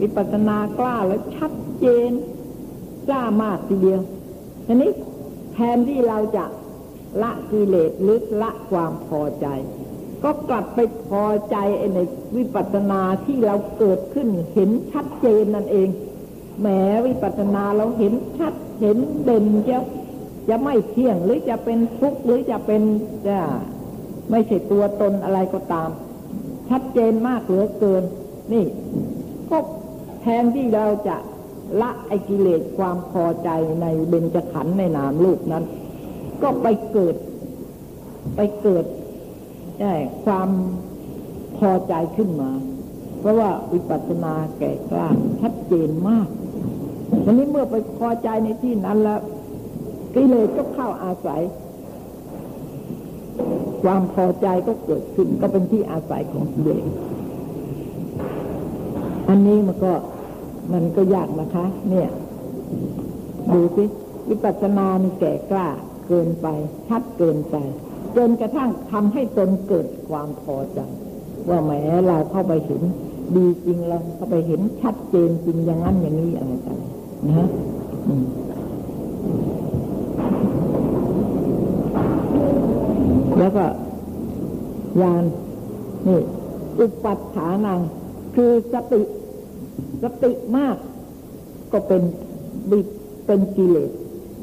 [0.00, 2.10] วิปัสสนากล้าและชัดเจน
[3.08, 4.00] กล้ามากทีเดียว
[4.66, 4.90] ทีนี้
[5.52, 6.44] แทนที่เราจะ
[7.22, 9.46] ละกิเลสหรือละความพอใจ
[10.24, 11.56] ก็กลับไปพอใจ
[11.94, 11.98] ใน
[12.36, 15.88] วิปัสสนาที่เราเกิดขึ้นเห็นชัดเจนนั่นเอง
[16.60, 16.66] แหม
[17.06, 19.84] วิปัสสนาเราเห็นชัดเห็นเด่นเจะ
[20.48, 22.82] จะไม่เที่ยงหรือจะเป็นทุกข์หรือจะเป็น
[23.28, 23.38] จะ
[24.30, 25.90] ไม่ใช่ตัวตนอะไรก็ตาม
[26.70, 28.02] ชัดเจนมากเหลือเกิน
[28.52, 28.64] นี่
[29.50, 29.58] ก็
[30.20, 31.16] แทนที่เราจะ
[31.80, 33.48] ละไอกิเลสความพอใจ
[33.82, 35.64] ในเบญจขันธ์ในนามลูกนั้น
[36.42, 37.16] ก็ไปเกิด
[38.36, 38.84] ไปเกิด
[39.80, 39.92] ได้
[40.24, 40.48] ความ
[41.58, 42.50] พอใจขึ้นมา
[43.20, 45.08] เพราะว่าวิปัสสนาแก่กล้า
[45.40, 46.28] ชัดเจนมาก
[47.24, 49.20] วันนี้เมื่อไปพอใจในที่นั้นแล้ว
[50.18, 51.42] กิเลสก็เข้าอาศัย
[53.82, 56.84] ความพอใจก็เกิดขึ้นก็เป็นที่อาศัยของกิเลส
[59.28, 59.92] อันนี้มันก็
[60.72, 62.08] มันก็ยากนะคะ เนี่ย
[63.52, 63.84] ดูสิ
[64.28, 65.68] วิปัสสนานี่แก่กล้า
[66.08, 66.46] เกินไป
[66.88, 67.56] ชัดเกินไป
[68.16, 70.80] จนกระทั่งทำให้ตนเกิดความพอใจ
[71.48, 71.72] ว่าแหม
[72.06, 72.82] เราเข้าไปเห็น
[73.36, 76.76] ดีจริงเราเข้าไปเห็นชัดเจนจริงอย่างนั้นอย่างนี้อะไรกัน
[77.28, 77.48] นะ
[83.38, 83.64] แล้วก็
[85.02, 85.24] ยาน
[86.06, 86.20] นี่
[86.78, 87.80] อุปัฏฐานัง
[88.36, 89.02] คือสติ
[90.02, 90.76] สติมาก
[91.72, 92.02] ก็เป็น
[92.70, 92.78] บิ
[93.26, 93.90] เป็นกิเลส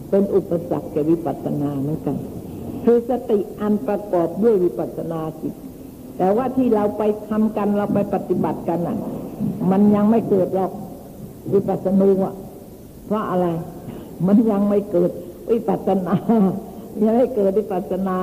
[0.09, 2.17] เป็นอุปสรรคแก่วิปัสสนาเหมือนกัน
[2.83, 5.53] คือสติอันประกอบด้วยวิปัสสนาจิต
[6.17, 8.97] แต่ว่าที่เราไปทำกันเราไปปฏิบัติกันอะ
[9.71, 10.71] มันยังไม่เกิดหรอก
[11.53, 12.33] วิปัสสนูอะ
[13.05, 13.47] เพราะอะไร
[14.27, 15.11] มันยังไม่เกิด
[15.51, 16.15] วิปัสสนา
[17.01, 18.17] ยังไม่เกิดวิปัสสนา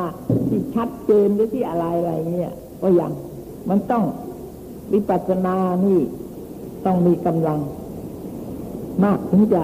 [0.49, 2.53] ที่ชัดเจนหรือที่อะไรอะไรเนี่ย
[2.83, 3.13] ก็ยัง
[3.71, 4.05] มันต้อง
[4.93, 5.57] วิปัสสนา
[5.87, 6.01] นี่
[6.87, 7.59] ต้องมีกำลัง
[9.05, 9.63] มากถึงจะ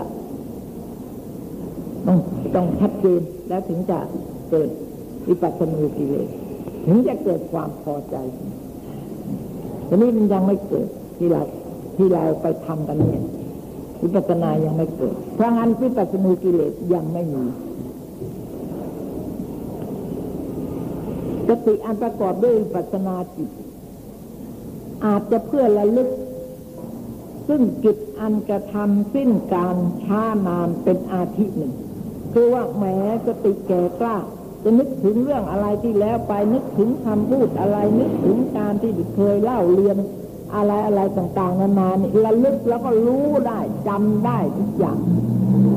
[2.06, 2.18] ต้อง
[2.54, 3.98] ต้องชัดเจนแล้วถึงจะ
[4.50, 4.68] เกิด
[5.28, 6.28] วิปัสสนูกิเลส
[6.86, 8.16] ถึงจะเกิดความพอใจ
[9.88, 11.42] ทีนี้มันยังไม่เกิดที่เรา
[11.96, 13.24] ที่เราไปทำกันเนี่ย
[14.02, 17.44] วิปัสสนายังไม่เกิดเพราะงั้นวิปัสสนูกิเลสยังไม่มี
[21.48, 23.50] สติอันประกอบด้วยปัสนาจิต
[25.04, 26.08] อาจจะเพื่อระลึก
[27.48, 31.74] ซึ่งกิจอันกระทำสิ้นการช้านานเป็นอาทิตย์หนึ่ง
[32.32, 34.16] คือว่าแม้สติแก่กล้า
[34.62, 39.96] จะนึกถึงเรื่องอะไรที่แล้วไปนึกถึงคำพูดอะไร นึกถึงการที่เคยเล่าเรียน
[40.54, 44.98] อะไรอะไรต่างๆนานานี่ระลึกแล้วก็รู้ได้จำได้ทุกอย่าง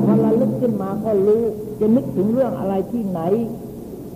[0.04, 1.42] พอระลึกขึ้นมาก็รู้
[1.80, 3.20] จะนึกถึงเรื่องอะไรที่ไหน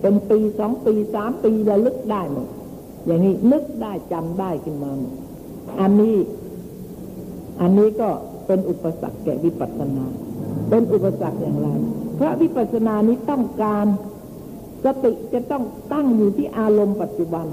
[0.05, 2.47] เป็นปีสองปีสามปีระลึกได้หมด
[3.05, 5.13] อย่างนี้นึกได้จำได้ขึ้นมาหมด
[5.81, 6.15] อันนี้
[7.61, 8.09] อันนี้ก็
[8.47, 10.05] เป็นอุปสรรคแก่วิปัสสนา
[10.69, 11.67] เป็นอุปสรรคอย่างไร
[12.15, 13.85] เพราะวิปัสสนานี้ต้องการ
[14.85, 15.63] สติจะต้อง
[15.93, 17.45] ตั้งอยู่ที่อารมณ์ปัจจุบัน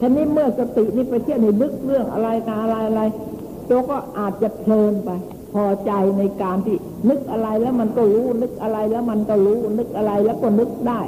[0.00, 3.02] ทีนี้เมื่อสตินี่ไปเที่ยวในลึกเรื่องอะไรกาอะไรอะไร
[3.68, 5.10] ตัวก็อาจจะเพลินไป
[5.54, 6.76] พอใจในการที่
[7.08, 11.00] นึกอะไรแล้วมันก็รู้ นึกอะไรแล้วมันก็รู้ นึกอะไรแล้วก็นึกได้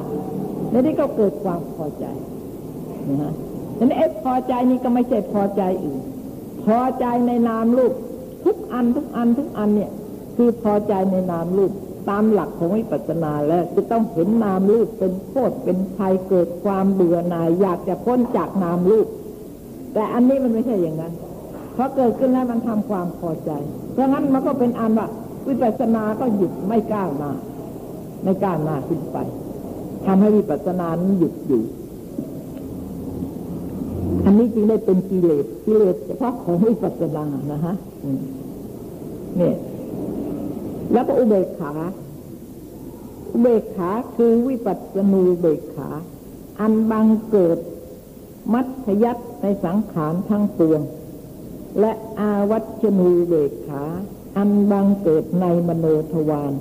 [0.71, 2.05] ในนี้ก็เกิดความพอใจ
[3.09, 3.33] นะฮะ
[3.79, 6.01] ทีนี้เอพอใจนี่ก็ไม่ใช่พอใจอื่น
[6.67, 7.93] พอใจในนามรูป
[8.45, 9.91] ทุกอันทุกอันทุกอันเนี่ย
[10.37, 11.73] คือพอใจในนามรูป
[12.09, 19.07] ตามหลักของวิปัสสนาแล้วจะต้องเห็นนามรูปเป็นโทษเป็นภัยเกิดความเบื่อหน่ายอยากจะพ้นจากนามรูป
[19.93, 21.13] แต่อันนี้มันไม่ใช่อย่างนั้น
[21.77, 23.51] พอเกิดขึ้นแล้วมันทำความพอใจ
[23.93, 25.09] เพราะงั้นมันก็เป็นอันว่า
[25.47, 27.33] วิปัสสนาก็หยุดไม่ก้าวหน้า
[28.23, 29.17] ไม่ก้าวหน้าขึ้นไป
[30.07, 31.63] ทำให้วิปัสสนานั้นหยุดอยู่
[34.25, 37.75] อันนี้จึงได้เป็นกิเลสกิเลสเฉพาะของวิปัสสนานะฮะ
[39.37, 39.57] เนี่ย
[40.93, 41.73] แล้วก็อุเบกขา
[43.33, 45.91] อุเบกขาคือวิปัสสนูเบกขา
[46.61, 47.59] อันบังเกิด
[48.53, 50.81] มัธยัตในสังขารทั้งปวง
[51.81, 53.85] และอาวัชนูเบกขา
[54.37, 56.53] อันบังเกิดในมโนทวาร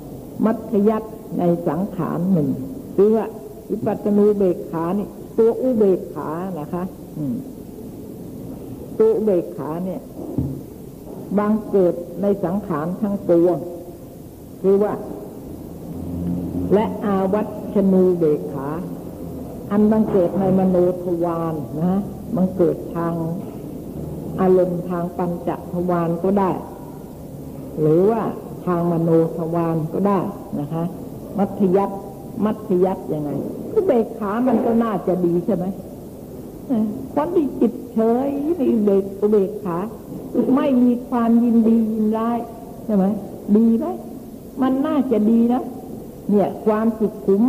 [0.44, 1.04] มัธยัต
[1.38, 2.48] ในสังขารหนึ่ง
[3.02, 3.26] คือว่า
[3.70, 5.08] วิปัสสนูเบกขานี่
[5.38, 6.82] ตัวอุเบกขานะคะ
[8.98, 10.00] ตัวอุเบกขาเนี่ย
[11.38, 13.58] บางเกิดในสังขารทั้งปวง
[14.60, 14.92] คือว่า
[16.74, 17.42] และอาวั
[17.74, 18.68] ชนูเบกขา
[19.70, 22.00] อันบังเกิดในมโนทวารนะ
[22.36, 23.14] บังเกิดทาง
[24.40, 26.50] อารมณ์ทางปัญจทวารก็ได้
[27.80, 28.22] หรือว่า
[28.66, 30.20] ทางมโนทวารก็ได้
[30.60, 30.84] นะคะ
[31.38, 31.90] มัธยัต
[32.44, 33.30] มัธยัตยังไง
[33.72, 35.64] ก็เบกขามันก็น่าจะดีใช่ไหม
[37.14, 39.78] คนที่จิตเฉยในเบกเบกขา
[40.56, 42.38] ไม่มีความยินดียินร้าย
[42.84, 43.04] ใช่ไหม
[43.56, 43.86] ดีไหม
[44.62, 45.62] มันน่าจะดีนะ
[46.30, 47.42] เนี่ย ความสุขุม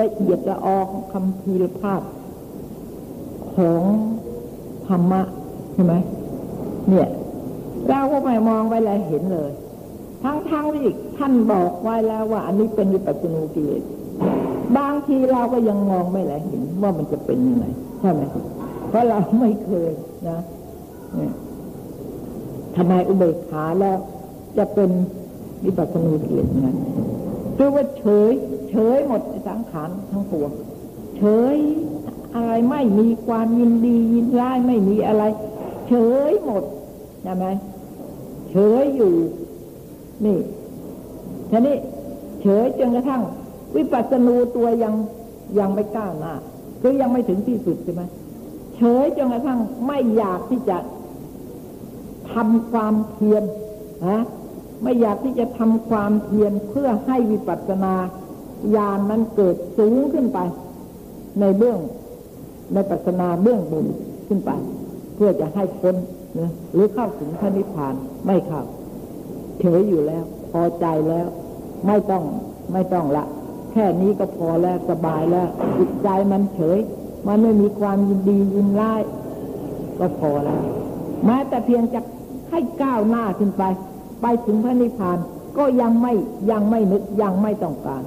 [0.00, 2.00] ละเอียดละออของคำพีรภาพ
[3.54, 3.82] ของ
[4.86, 5.22] ธรรมะ
[5.72, 5.94] ใช่ไหม
[6.88, 7.08] เนี่ย
[7.88, 9.50] เราก็ไปมองไปแล้วเห็นเลย
[10.22, 10.86] ทั้งๆทที่
[11.18, 13.82] ท่านบอกไว้แล้วว่า อันนี้เป็นวิปัสสนูกิเลส
[14.76, 17.64] บางทีเราก็ยังมองไม่แลเห็นว่ามันจะเป็นยังไง
[18.00, 18.22] ใช่ไหม
[18.88, 19.90] เพราะเราไม่เคย
[20.28, 20.38] นะ
[22.76, 23.98] ทำไมอุเบกขาแล้ว
[24.58, 24.90] จะเป็น
[25.64, 26.76] วิปัสสนูกิเลสนั้น
[27.56, 28.32] คือว่าเฉย
[28.70, 30.50] เฉยหมดสังขารทั้งปวง
[31.18, 31.56] เฉย
[32.34, 35.22] อะไรไม่มีความยินดียินร้ายไม่มีอะไร
[35.88, 35.94] เฉ
[36.30, 36.64] ยหมด
[37.22, 37.46] ใช่ไหม
[38.50, 39.14] เฉยอยู่
[40.24, 40.38] นี่
[41.50, 41.76] ทีนี้
[42.40, 43.22] เฉยจนกระทั่ง
[43.76, 44.94] วิปัสสนูตัวยัง
[45.58, 46.34] ยังไม่ก้าวหน้า
[46.80, 48.02] คือยังไม่ถึงที่สุดใช่ไหม
[48.76, 50.78] เฉยจนกระทั่งไม่อยากที่จะ
[52.32, 53.42] ทำความเพียร
[54.08, 54.22] นะ
[54.82, 57.94] ไม่อยากที่จะทำความเพียรเพื่อให้วิปัสสนา
[58.76, 60.38] ญาณนั้นเกิดสูงขึ้นไป
[61.40, 61.78] ในเบื้อง
[62.74, 63.86] ในปัสนาเบื้องบน
[64.28, 64.50] ขึ้นไป
[65.14, 65.96] เพื่อจะให้พ้น
[66.72, 67.94] หรือเข้าถึงพระนิพพาน
[68.26, 68.62] ไม่เข้า
[69.60, 71.26] เฉยอยู่แล้ว พอใจแล้ว
[71.86, 72.24] ไม่ต้อง
[72.72, 73.24] ไม่ต้องละ
[73.72, 76.78] แค่นี้ก็พอแล้วสบายแล้วจิตใจมันเฉย
[77.26, 79.00] มันไม่มีความยินดียินร้าย
[79.98, 80.62] ก็พอแล้ว
[81.24, 82.00] แม้แต่เพียงจะ
[82.50, 83.62] ให้ก้าวหน้าขึ้นไป
[84.22, 85.18] ไปถึงพระนิพพาน
[85.58, 86.12] ก็ยังไม่
[86.50, 88.02] ยังไม่นึกยังไม่ต้องการ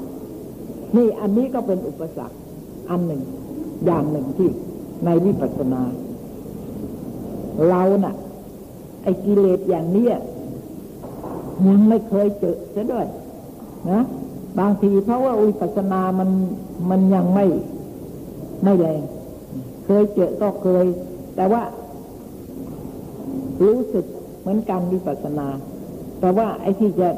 [0.96, 2.38] นี่อันนี้ก็เป็นอุปสรรค
[2.90, 3.22] อันหนึ่ง
[3.86, 4.50] อย่างหนึ่งที่
[5.06, 5.82] ในวิปัสสนา
[7.70, 8.16] เรานะ่ะ
[9.04, 10.14] ไอ้กิเลสอย่างนี้ย
[11.78, 13.06] งไม่เคยเจอซะด้วย
[13.92, 14.02] นะ
[14.60, 16.30] บางทีเพราะว่าวิปัสสนามัน
[16.90, 17.46] มันยังไม่
[18.64, 19.02] ไม่แรง
[19.86, 20.86] เคยเจอก็เคย
[21.36, 21.64] แต่ว่า
[23.64, 24.06] รู้สึก
[24.40, 25.48] เหมือนกันวิปัสสนา
[26.20, 27.10] แต่ว่าไอ้ที่จะ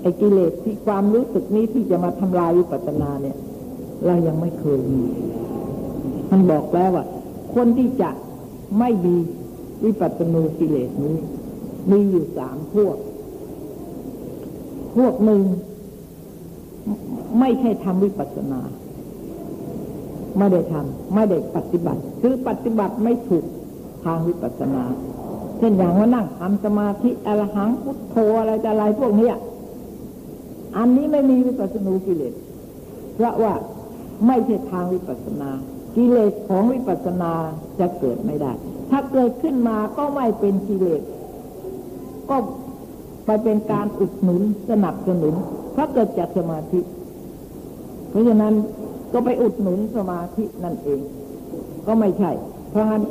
[0.00, 3.36] ไอ้กิเลสที่ความรู้สึกนี้ที่จะมาทำลายวิปัสสนาเนี่ย
[4.06, 5.02] เรายังไม่เคยมี
[6.30, 7.04] มันบอกแล้วว่า
[7.54, 8.10] คนที่จะ
[8.78, 9.16] ไม่มี
[9.84, 11.16] วิปัสสนูกิเลสนี้
[11.90, 12.96] มีอยู่สามพวก
[14.96, 15.42] พวกหนึ่ง
[17.40, 18.60] ไม่ใช่ทำวิปัสสนา
[20.38, 23.44] ไม่ได้ทำไม่ได้ปฏิบัติ คือปฏิบัติไม่ถูก
[24.04, 24.84] ทางวิปัสสนา
[25.58, 29.34] เช่นอย่างว่านั่งทำสมาธิอรหังพุทโธอะไรแต่อะไรพวกเนี้ย
[30.76, 32.34] อันนี้ไม่มีวิปัสสนูกิเลส
[33.14, 33.54] เพราะว่า
[34.26, 35.50] ไม่ใช่ทางวิปัสสนา
[35.96, 37.32] กิเลสของวิปัสสนา
[37.80, 38.52] จะเกิดไม่ได้
[38.90, 41.02] ถ้าเกิดขึ้นมาก็ไม่เป็นกิเลส
[42.30, 42.36] ก็
[43.26, 45.34] ไปเป็นการอุดหนุนสนับสนุน
[45.72, 46.80] เพราะเกิดจากสมาธิ
[48.10, 48.54] เพราะฉะนั้น
[49.12, 51.00] ก็ไปอุดหนุนสมาธินั่นเอง
[51.86, 52.30] ก็ไม่ใช่
[52.70, 53.02] เพราะงั้น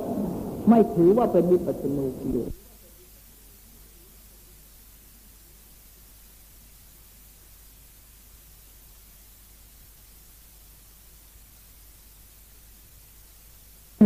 [0.69, 2.51] ไม่ถือว่าเป็นวิปัสสนูกิเลส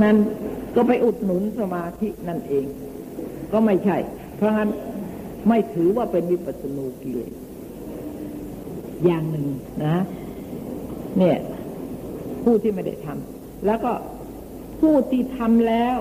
[0.03, 0.17] นั้น
[0.75, 2.65] ก็ไปอุดหนุนสมาธินั่นเอง
[3.51, 3.97] ก็ไม่ใช่
[4.35, 4.69] เพราะงั้น
[5.47, 7.33] ไม่ถือว่าเป็นวิปัสสนูกิเลส
[9.05, 9.47] อย่างหนึ่ง
[9.85, 9.97] นะ
[11.17, 11.37] เนี่ย
[12.43, 13.91] ผู้ที่ไม่ได้ทำแล้วก็
[14.81, 15.95] ผู้ที่ทำแล้ว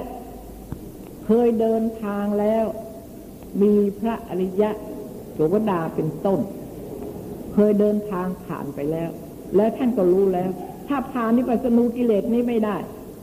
[1.26, 2.64] เคยเดินทางแล้ว
[3.62, 4.70] มีพระอริยะ
[5.32, 5.38] โส
[5.70, 6.40] ดาเป็นต้น
[7.54, 9.10] เคยเดินทางผ่านไปแล้ว
[9.56, 10.50] แล้วท่านก็รู้แล้ว
[10.88, 12.76] ถ้าผ่านนิพพานูกิเลสนี้ไม่ได้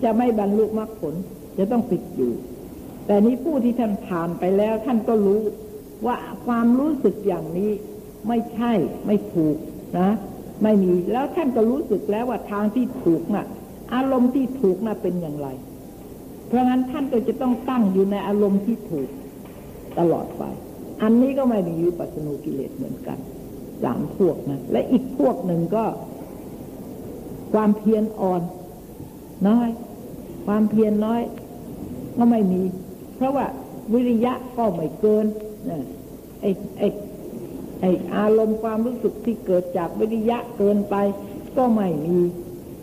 [0.03, 1.13] จะไม่บรรลุมรรคผล
[1.57, 2.31] จะต้องติดอยู่
[3.05, 5.41] แต่นี้ผู้ที่ท่านผ่านไปแล้ว ท่านก็รู้
[6.05, 7.71] ว่าความรู้สึกอย่างนี้
[8.27, 8.71] ไม่ใช่
[9.05, 9.57] ไม่ถูก
[9.99, 10.09] นะ
[10.63, 13.45] ไม่มีแล้วท่านก็รู้สึกแล้วว่าทางที่ถูกน่ะ
[13.93, 15.47] อารมณ์ที่ถูกน่ะเป็นอย่างไร
[16.47, 19.09] เพราะงั้นท่านก็จะต้องตั้งอยู่ในอารมณ์ที่ถูก
[19.99, 20.43] ตลอดไป
[21.01, 23.17] อันนี้ก็ไม่มีวิปัสสนูกิเลสเหมือนกัน
[23.83, 25.85] สามพวกนะและอีกพวกหนึ่งก็
[27.53, 28.41] ความเพียรอ่อน
[29.47, 29.69] น้อย
[30.45, 31.21] ความเพียรน้อย
[32.17, 32.61] ก็ไม่มี
[33.15, 33.45] เพราะว่า
[33.93, 35.25] วิริยะก็ไม่เกิน
[36.41, 36.49] ไอ้
[36.79, 36.87] ไอ้
[37.81, 40.95] ไอ้อารมณ์ความรู้สึกที่เกิดจากวิริยะเกินไป
[41.57, 42.17] ก็ไม่มี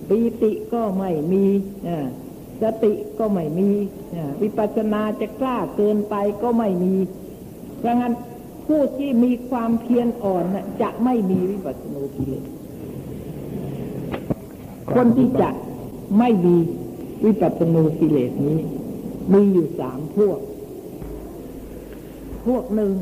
[0.09, 1.45] ปีติก็ไม่มี
[2.62, 3.71] สติก็ไม่มี
[4.42, 6.95] วิปัสสนาจะกล้าเกินไปก็ไม่มี
[7.79, 8.14] เพราะงั้น
[8.66, 10.45] ผู้ที่มีความเพียรอ่อน
[10.83, 12.45] จะไม่มีวิปัสสนูกิเลส
[14.95, 15.51] คนที่จะ
[16.18, 16.57] ไม่มี
[17.25, 18.59] วิปัสสนูกิเลสนี้
[19.33, 20.38] มีอยู่สามพวก
[22.47, 22.93] พวกหนึ่ง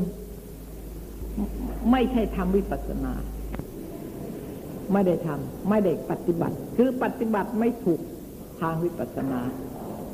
[1.91, 3.13] ไม่ใช่ทำวิปัสสนา
[4.93, 7.99] ไม่ได้ทำไม่ได้ปฏิบัติ คือปฏิบัติไม่ถูก
[8.59, 9.41] ทางวิปัสสนา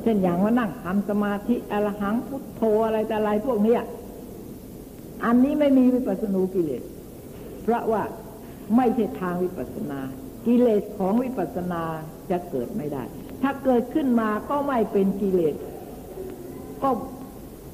[0.02, 3.76] เช่นอย่างว่านั่งทำสมาธิอรหังพุทโธอะไรแต่อะไรพวกนี้
[5.24, 6.82] อันนี้ไม่มีวิปัสสนูกิเลส
[7.62, 8.02] เพราะว่า
[8.76, 10.00] ไม่ใช่ทางวิปัสสนา
[10.46, 11.82] กิเลสของวิปัสสนา
[12.30, 13.02] จะเกิดไม่ได้
[13.42, 15.54] ถ้าเกิดขึ้นมาก็ไม่เป็นกิเลส
[16.82, 16.90] ก็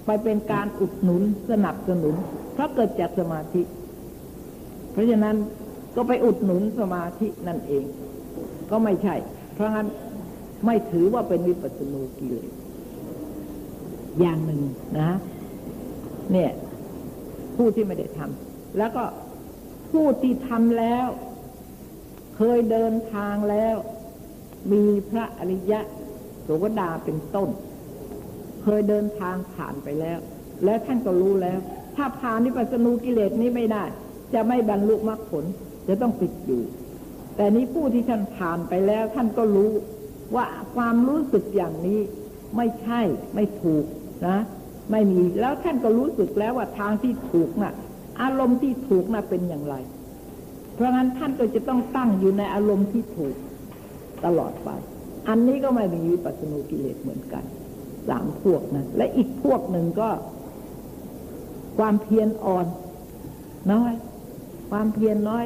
[0.05, 2.14] ไปเป็นการอุดหนุนสนับสนุน
[2.53, 3.62] เพราะเกิดจากสมาธิ
[4.93, 5.37] เพราะฉะนั้น
[5.97, 7.85] ก็ไปอุดหนุนสมาธินั่นเอง
[8.71, 9.14] ก็ไม่ใช่
[9.55, 9.88] เพราะงั้น
[10.67, 12.51] ไม่ถือว่าเป็นวิปัสสนูกิเลส
[14.21, 14.62] อย่างหนึ่ง
[15.01, 15.11] นะ
[16.33, 16.53] เนี่ย
[17.57, 19.05] ผู้ที่ไม่ได้ทำแล้วก็
[19.93, 21.07] ผู้ที่ทำแล้ว
[22.37, 23.77] เคยเดินทางแล้ว
[24.73, 25.81] มีพระอริยะ
[26.43, 26.49] โส
[26.81, 27.49] ดาเป็นต้น
[28.64, 30.18] เคยเดินทางผ่านไปแล้ว
[30.64, 31.59] แล้วท่านก็รู้แล้ว
[31.96, 33.85] ถ้าผ่านนิพพานูกิเลสนี้ไม่ได้
[34.35, 35.44] จะไม่บรรลุมรรคผล
[35.88, 36.62] จะต้องติดอยู่
[37.37, 39.70] แต่นี้ผู้ที่ท่านผ่านไปแล้ว ท่านก็รู้
[40.37, 42.00] ว่าความรู้สึกอย่างนี้
[42.57, 43.00] ไม่ใช่
[43.35, 43.85] ไม่ถูก
[44.27, 44.38] นะ
[44.90, 47.75] ไม่มีแล้วท่านก็รู้สึกแล้วว่าทางที่ถูกนะ่ะ
[48.23, 49.75] อารมณ์ที่ถูกนะ่ะเป็นอย่างไร
[50.75, 53.35] เพราะงั้นท่านก็จะต้องตั้งอยู่ในอารมณ์ที่ถูก
[54.25, 54.69] ตลอดไป
[55.29, 57.44] อันนี้ก็ไม่มีวิปัสสนูกิเลสเหมือนกัน
[58.09, 60.11] สามพวกนะและอีกพวกหนึ่งก็
[61.79, 62.67] ความเพียรอ่อน
[63.73, 63.92] น้อย
[64.71, 65.44] ความเพียรน้อย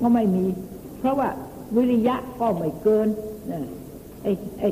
[0.00, 0.46] ก็ไม่มี
[0.98, 1.28] เพราะว่า
[1.76, 3.08] วิริยะก็ไม่เกิน
[3.52, 3.62] นะ
[4.22, 4.68] ไอ้ไอ้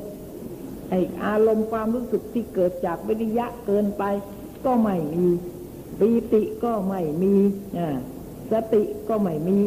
[0.90, 4.04] ไอ้อารมณ์ความรู้สึกที่เกิดจากวิริยะเกินไป
[4.64, 5.26] ก็ไม่มี
[5.98, 7.34] ปีติก็ไม่มี
[8.52, 9.60] สติก็ไม่มี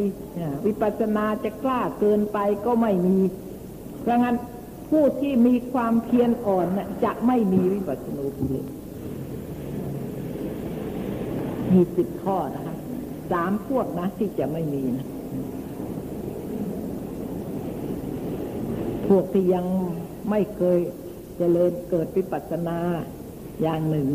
[0.66, 3.18] วิปัสสนาจะกล้าเกินไปก็ไม่มี
[4.02, 4.36] เพราะงั้น
[4.90, 6.66] ผู้ที่มีความเพียรอ่อน
[7.04, 8.66] จะไม่มีวิปัสสนูกิเลส
[11.72, 12.76] มีสิบข้อนะคะ
[13.32, 15.06] สามพวกนะที่จะไม่มีนะ
[19.08, 19.66] พวกที่ยัง
[20.30, 22.78] ไม่เคยจเจริญเกิดวิปัสสนา
[23.62, 24.08] อย่างหนึ่ง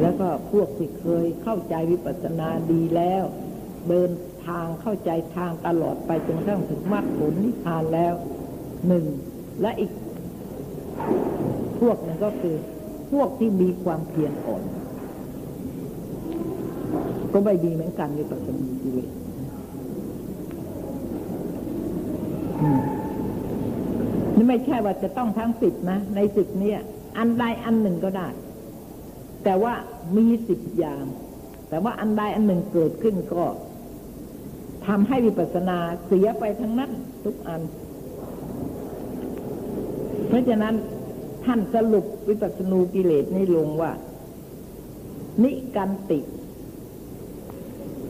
[0.00, 3.24] แล้วก็พวกที่เคยเข้าใจวิปัสสนาดีแล้ว
[3.88, 4.10] เดิน
[4.46, 8.14] ทางเข้าใจทางตลอดไปจนกระทั่งถึงมรรคผลนิพพานแล้ว
[8.88, 9.06] หนึ่ง
[9.60, 9.90] และอีก
[11.80, 12.56] พวกนึงก็คือ
[13.12, 14.62] พวกที่มีความเพียรอ่อน
[17.32, 19.06] ก็ไม่ดีเหมือนกันวิปัสสนาชีวิต
[24.36, 26.80] นี่ไม่ใช่ว่าจะต้องทั้งสิบนะ ในสิบเนี่ย
[27.18, 28.28] อันใดอันหนึ่งก็ได้
[29.44, 29.74] แต่ว่า
[30.16, 31.04] มีสิบอย่าง
[31.68, 33.44] แต่ว่าอันใดอันหนึ่งเกิดขึ้นก็
[34.86, 36.90] ทำให้วิปัสสนาเสียไปทั้งนั้น
[37.24, 37.60] ทุกอัน
[40.32, 40.74] เพราะฉะนั้น
[41.44, 43.92] ท่านสรุปวิปัสสนูกิเลสนี่ลงว่า
[45.42, 46.18] นิกันติ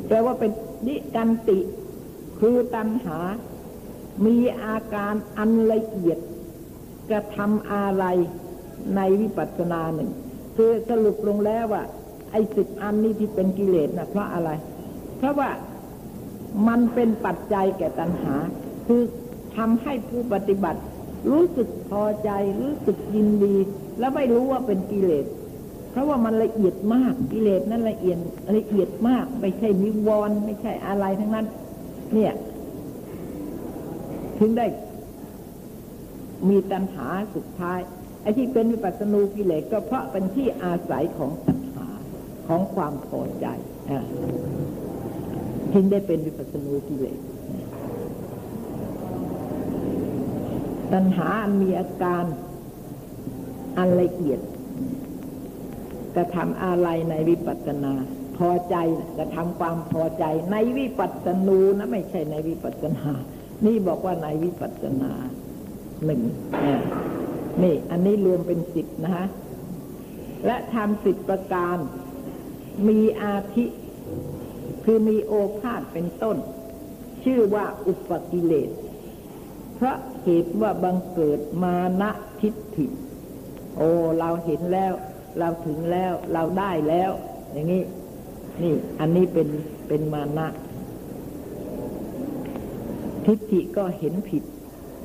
[0.07, 0.51] แปลว่าเป็น
[0.87, 1.59] นิกันติ
[2.41, 3.19] คือตัณหา
[4.27, 6.19] มีอาการอันละเอียด
[7.11, 8.05] กระทำอะไร
[8.97, 10.11] ในวิปัสสนาหนึ่ง
[10.57, 11.83] คือสรุปลงแล้วว่า
[12.31, 14.51] ไอ้สิบอันนี้ที่เป็นกิเลสนะเพราะอะไร
[15.19, 15.51] เพราะว่า
[16.69, 18.35] มันเป็นปัจจัยแก่ตัณหา
[18.87, 19.03] คือ
[19.57, 20.81] ทำให้ผู้ปฏิบัติ
[21.31, 23.55] รู้สึกพอใจรู้สึกยินดี
[23.99, 25.27] แล้วไม่รู้ว่าเป็นกิเลส
[25.91, 28.19] เพราะว่ามันละเอียดมากกิเลสนั้นละเอียด
[28.57, 31.47] ละเอียดมาก ไม่ใช่นิวรณ์ไม่ใช่อะไรทั้งนั้น
[32.13, 32.33] เนี่ย
[34.39, 34.67] ถึงได้
[36.49, 37.79] มีตัณหาสุดท้าย
[38.23, 41.87] ไอ้ที่เป็นวิปัสสนูกิเลสก็เพราะเป็นที่อาศัยของตัณหา
[42.49, 43.47] ของความพอใจ
[43.91, 44.01] อ่า
[45.73, 47.19] ถึงได้เป็นวิปัสสนูกิเลส
[50.93, 51.29] ตัณหา
[51.61, 52.25] มีอาการ
[53.79, 54.41] อันละเอียด
[56.17, 57.95] กระทำอะไรในวิปัสสนา
[58.37, 58.77] พอใจ
[59.19, 63.11] กระทำความพอใจในวิปัสสนูนะไม่ใช่ในวิปัสสนา
[63.67, 65.13] นี่บอกว่าในวิปัสสนา
[66.05, 66.21] หนึ่ง
[67.63, 69.27] นี่ อันนี้รวมเป็นสิบนะฮะ
[70.47, 71.77] และทำสิบประการ
[72.89, 73.65] มีอาทิ
[74.85, 76.37] คือมีโอภาษเป็นต้น
[77.25, 78.71] ชื่อว่าอุปกิเลส
[79.85, 82.11] ราะเหตุว่าบังเกิดมานะ
[82.41, 82.87] ทิฏฐิ
[83.77, 84.93] โอ้เราเห็นแล้ว
[85.39, 87.11] เราถึงแล้วเราได้แล้ว
[87.53, 87.83] อย่างนี้
[88.63, 89.49] นี่อันนี้เป็น
[89.89, 90.47] เป็นมานะ
[93.27, 94.43] ทิฏฐิก็เห็นผิด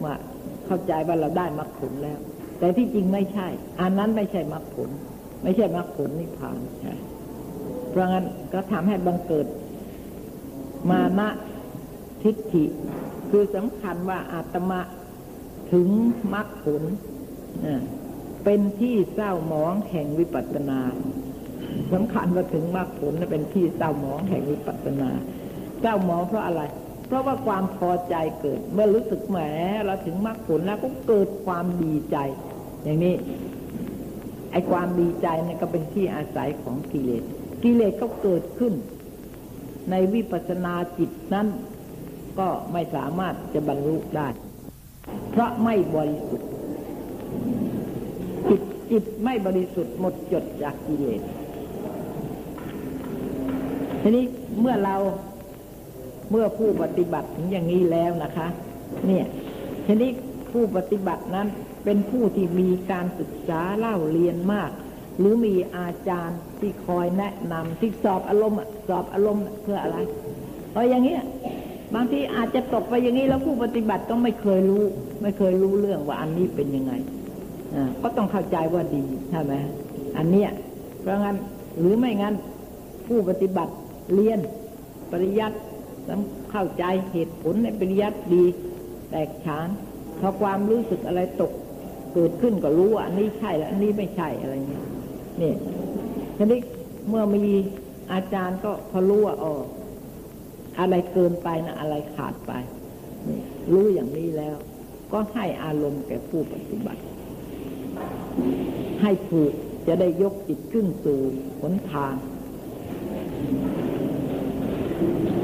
[0.04, 0.14] ว่า
[0.66, 2.20] เข้าใจว่าเราได้มรรคผลแล้ว
[2.60, 3.48] แต่ที่จริงไม่ใช่
[3.82, 4.90] อันนั้นไม่ใช่มรรคผล
[5.44, 6.60] ไม่ใช่มรรคผลนิพพาน
[7.90, 9.48] เพราะงั้นก็ทำให้บังเกิด
[10.90, 11.30] มานะ
[12.24, 12.66] ทิฏฐิ
[13.30, 14.80] คือสำคัญว่าอาตมา
[15.72, 15.88] ถึง
[16.34, 16.84] มรรคผล
[18.44, 20.80] เป็นที่เศร้าหมองแห่งวิปัสสนา
[21.94, 25.10] สำคัญว่าถึงมรรคผลเป็นที่เศร้าหมองแห่งวิปัสสนา
[25.82, 26.62] เศร้าหมองเพราะอะไร
[27.08, 29.38] เพราะว่าความพอใจเกิด เมื่อรู้สึกแหม
[29.86, 32.18] เราถึงมรรคผลแล้วก็เกิดความดีใจ
[32.84, 33.16] อย่างนี้
[34.52, 37.24] ไอ้ความดีใจนี่ก็เป็นที่อาศัยของกิเลส
[37.64, 38.74] กิเลสก็เกิดขึ้น
[39.92, 41.48] ในวิปัสสนาจิตนั้น
[42.40, 44.28] ก็ไม่สามารถจะบรรลุได้
[45.32, 46.50] เพราะไม่บริสุทธิ์
[48.50, 48.62] จิต
[48.92, 51.22] จิตไม่บริสุทธิ์หมดจดจากกิเลส
[54.02, 54.26] ทีนี้
[54.60, 54.96] เมื่อเรา
[56.32, 58.48] เมื่อผู้ปฏิบัติถึงอย่างนี้แล้วนะคะ
[59.06, 59.26] เนี่ย
[59.86, 60.12] ทีนี้
[60.52, 61.48] ผู้ปฏิบัตินั้น
[61.84, 64.72] เป็นผู้ที่มีการศึกษาเล่าเรียนมาก
[65.20, 68.58] หรือมีอาจารย์ที่คอยแนะนำที่สอบอารมณ์
[68.90, 69.98] สอบอารมณ์เพื่ออะไร
[70.72, 71.22] เพราะอย่างเงี้ย
[71.96, 74.84] บางทีอาจจะตกไปอย่างนี้แล้วผู้ปฏิบัติก็ไม่เคยรู้
[75.22, 76.94] ไม่เคยรู้เรื่องว่าอันนี้เป็นยังไง
[77.76, 79.54] อ่าก็ต้องเข้าใจว่าดีใช่ไหม
[80.18, 80.50] อันเนี้ย
[81.02, 81.38] เพราะงั้น
[81.80, 82.36] หรือไม่งั้น
[83.08, 83.74] ผู้ปฏิบัติ
[84.14, 84.40] เรียน
[85.12, 85.58] ปริยัติ
[86.52, 88.44] เข้าใจเหตุผลในปริยัติดี
[89.10, 89.68] แตกฉาน
[90.20, 91.52] พอความรู้สึกอะไรตก
[92.14, 94.84] เกิดขึ้นก็รู้ว่าอันนี้ใช่แล้วอันนี้ไม่ใช่อะไรเงี้ย
[95.42, 95.54] นี่
[96.38, 96.60] ทีนี้
[97.10, 97.56] เมื่อมี
[98.14, 99.54] อาจารย์ก็พอรู้ว่าอ๋อ
[100.80, 102.52] อะไรเกินไปนะอะไรขาดไป
[103.74, 104.56] รู้อย่างนี้แล้ว
[105.12, 107.02] ก็ให้อารมณ์แก่ผู้ปฏิบัติ
[109.02, 109.52] ให้ถูก
[109.88, 111.20] จะได้ยกจิตขึ้นสู่
[111.62, 112.14] หนทาง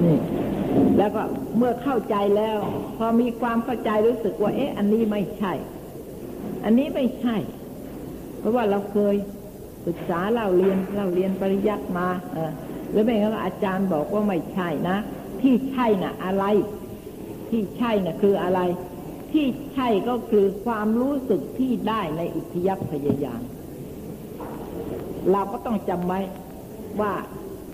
[0.04, 0.18] นี่
[0.98, 1.24] แล้วก็
[1.58, 2.58] เมื่อเข้าใจแล้ว
[2.98, 5.54] พอมีความเข้าใจรู้สึกว่า เอ๊ะ อันนี้ไม่ใช่
[6.66, 7.38] อันนี้ไม่ใช่
[8.40, 9.16] เพราะว่าเราเคย
[9.88, 12.52] ศึกษาเราเรียนเราเรียนปริยัติมา เออ
[12.92, 14.98] แล้วไม่งั้นอาจารย์บอกว่าไม่ใช่นะ
[15.44, 16.46] ที่ใช่น่ะอะไร
[17.50, 18.60] ที่ใช่น่ะคืออะไร
[19.32, 23.42] ที่ใช่ก็คือความรู้สึกที่ได้ในอุทิยพยายาม
[25.32, 26.20] เราก็ต้องจำไว้
[27.02, 27.14] ว่า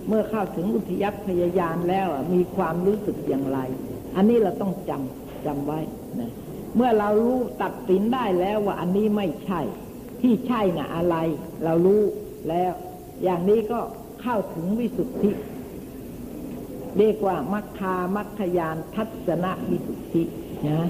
[0.07, 3.59] เมื่อเข้าถึงอุทยพยายานแล้วมีความรู้สึกอย่างไร
[4.15, 5.80] อันนี้เราต้องจำจำไว้
[6.20, 6.32] นะ
[6.76, 9.61] เมื่อเรารู้ตัดสินได้แล้วว่าอันนี้ไม่ใช่
[10.22, 11.15] ที่ใช่นะ่ะอะไร
[11.63, 12.01] เรารู้
[12.49, 12.72] แล้ว
[13.24, 13.80] อย่างนี้ก็
[14.22, 15.32] เข้าถึงวิสุทธิ
[16.98, 20.24] เรียกว่ามัคคามัคคยานทัศนวิสุทธิ
[20.68, 20.88] นะ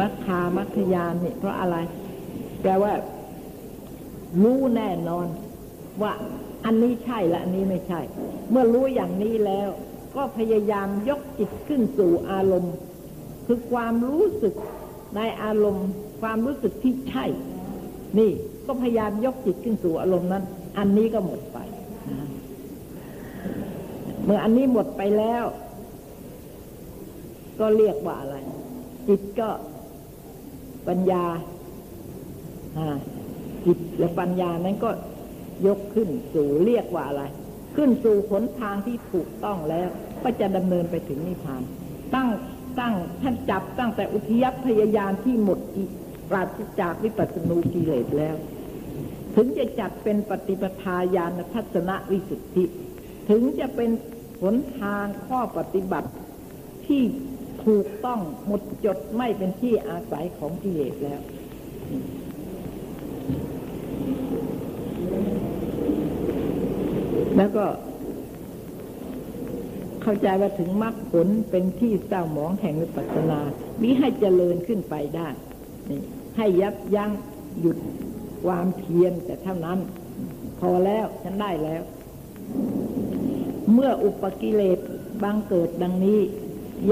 [0.00, 1.76] มัคคามัคคยานนี่เพราะอะไร
[2.62, 2.92] แปลว่า
[4.42, 5.26] รู้แน่นอน
[6.02, 6.12] ว่า
[6.64, 8.00] อันนี้ใช่และอันนี้ไม่ใช่
[8.50, 9.68] เมื่อรู้อย่างนี้แล้ว
[10.16, 12.74] ก็พยายามยกจิตขึ้นสู่อารมณ์
[13.46, 14.54] คือความรู้สึก
[15.16, 15.88] ในอารมณ์
[16.20, 17.24] ความรู้สึกที่ใช่
[18.18, 18.30] นี่
[18.66, 20.44] ก็พยายามยกจิตขึ้นสู่อารมณ์นั้น
[20.78, 21.55] อันนี้ก็หมดไป
[24.26, 25.44] เมื่ออันนี้หมดไปแล้ว
[27.60, 28.36] ก็เรียกว่าอะไร
[29.08, 29.48] จิตก็
[30.88, 31.24] ปัญญา
[33.66, 34.90] จิตและปัญญานั้นก็
[35.66, 37.22] ยกขึ้นสู่เรียกว่าอะไร
[37.76, 39.88] ขึ้นสู่หนทางที่ถูกต้องแล้ว
[40.22, 41.62] ก็จะดำเนินไปถึงนิพพาน
[42.14, 42.28] ตั้ง
[42.80, 45.58] ตั้งท่านจับตั้งแต่อุทยพยายานที่หมด
[46.30, 48.36] ปราศจากวิปัสสนูกิเลสแล้ว
[49.36, 52.64] ถึงจะจัดเป็นปฏิปทาญาณทัศนวิสุทธิ
[53.30, 53.90] ถึงจะเป็น
[54.42, 56.10] หนทางข้อปฏิบัติ
[56.86, 57.02] ที่
[57.64, 61.20] ถูกต้องหมดจดไม่เป็นที่อาศัยของกิเลสแล้ว
[67.36, 67.66] แล้วก็
[70.02, 73.40] เข้าใจว่าถึงมรรคผลเป็นที่เศร้าหมองแห่งวิปัสสนา
[73.82, 75.28] มิให้เจริญขึ้นไปได้
[75.90, 76.00] นี่
[76.36, 77.10] ให้ยับยั้ง
[77.60, 77.78] หยุด
[78.44, 79.78] ความเพียรแต่เท่านั้น
[80.60, 81.82] พอแล้วฉันได้แล้ว
[83.72, 84.78] เมื่ออุปกิเลส
[85.22, 86.20] บังเกิดดังนี้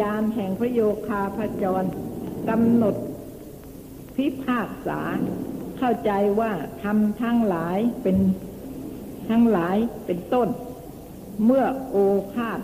[0.01, 1.85] ยานแห่งพระโยคาพระจร
[2.49, 2.95] กำหนด
[4.16, 5.01] พิพากษา
[5.79, 6.11] เข้าใจ
[6.41, 6.53] ว่า
[6.83, 8.16] ทำทั้งหลายเป็น
[9.29, 10.49] ทั้งหลายเป็นต้น
[11.45, 11.97] เมื่อโอ
[12.33, 12.61] ภาษ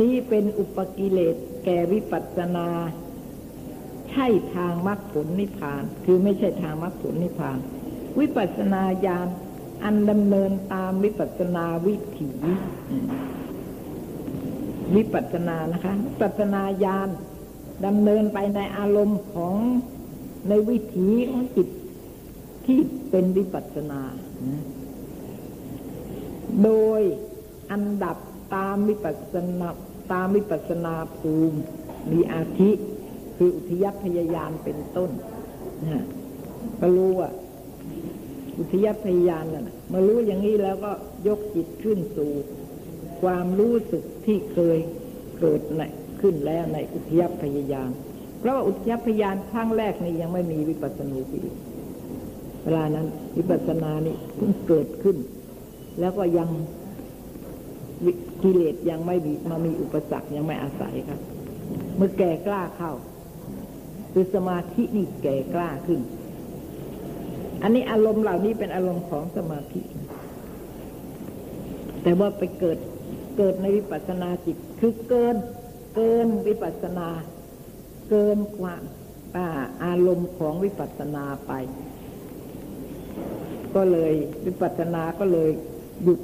[0.00, 1.34] นี้เป็นอุปกิเลส
[1.64, 2.68] แก่วิปัสสนา
[4.10, 7.58] ใช่ทางมรรคผลนิพพาน คือไม่ใช่ทางมรรคผลนิพพาน
[8.18, 9.28] วิปัสสนาญาณ
[9.84, 12.30] อันดำเนินตามวิปัสนาวิถี
[14.96, 17.10] วิปัสนานะคะวิปัสสนาญาณ
[17.86, 19.56] ดำเนินไปในอารมณ์ของ
[20.48, 21.68] ในวิถีของจิต
[22.66, 22.78] ที่
[23.10, 24.00] เป็นวิปัสนา
[26.64, 27.00] โดย
[27.72, 28.16] อันดับ
[28.54, 29.68] ตามวิปัสนา
[30.12, 31.58] ตามวิปัสนาภูมิ
[32.12, 32.70] มีอาทิ
[33.36, 35.10] คืออุทยพยายานเป็นต้น
[35.92, 36.04] นะ
[36.80, 37.28] ก็รู้ว่า
[38.60, 40.92] อุทยพยายานน่ะมารู้อย่างนี้แล้วก็
[41.28, 42.30] ยกจิตขึ้นสู่
[43.22, 44.78] ความรู้สึกที่เคย
[45.38, 45.82] เกิดใน
[46.20, 47.90] ขึ้นแล้วในอุทยพยายาน
[48.40, 51.40] เพราะว่าอุทยพยานครั้งแรกนี่ยังไม่มีวิปัสสนูปี
[52.62, 53.06] เวลานั้น
[53.36, 55.16] วิปัสสนานี่เพิ่งเกิดขึ้น
[56.00, 56.48] แล้วก็ยัง
[58.42, 61.20] กิเลสยังไม่มีมามีอุปสรรคยังไม่อาศัยครับ
[61.96, 62.92] เมื่อแก่กล้าเข้า
[64.12, 66.00] คือสมาธินี่แก่กล้าขึ้น
[67.62, 69.82] อันนี้อารมณ์เหล่านี้เป็นอารมณ์ของสมาธิ
[72.02, 72.78] แต่ว่าไปเกิด
[73.36, 75.36] เกิดในวิปัสสนาจิต คือเกิน
[75.96, 77.08] เกินวิปัสสนา
[78.10, 78.82] เกินความ
[79.84, 81.52] อารมณ์ของวิปัสสนาไป
[83.74, 84.12] ก็เลย
[84.46, 85.50] วิปัสสนาก็เลย
[86.02, 86.20] หยุด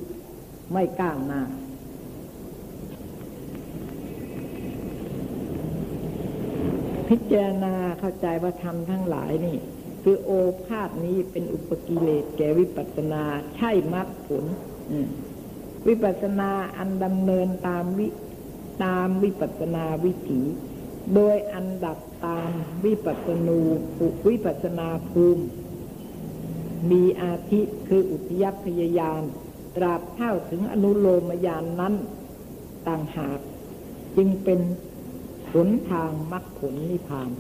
[0.71, 1.43] ไม่ก้าวหน้า
[7.09, 9.57] พิจารณาเข้าใจว่าทำทั้งหลายนี่
[10.09, 10.33] คือโอ
[10.67, 13.23] ภาษนี้เป็นอุปกิเลสแก่วิปัสนา
[13.57, 14.45] ใช่มรรคผล
[15.89, 18.09] วิปัสนาอันดำเนินตามวิ
[18.85, 20.41] ตามวิปัสนาวิถี
[21.15, 22.51] โดยอันดับตาม
[22.85, 23.61] วิปัสนู
[24.29, 25.45] วิปัสนาภูมิ
[26.91, 29.23] มีอาทิคืออุทยพยายาน
[29.77, 31.95] ตราบเท่าถึงอนุโลมยานนั้น
[32.87, 33.41] ต่างหาก
[34.17, 34.61] จึงเป็น
[35.53, 37.31] หนทางมรรคผลนิพพาน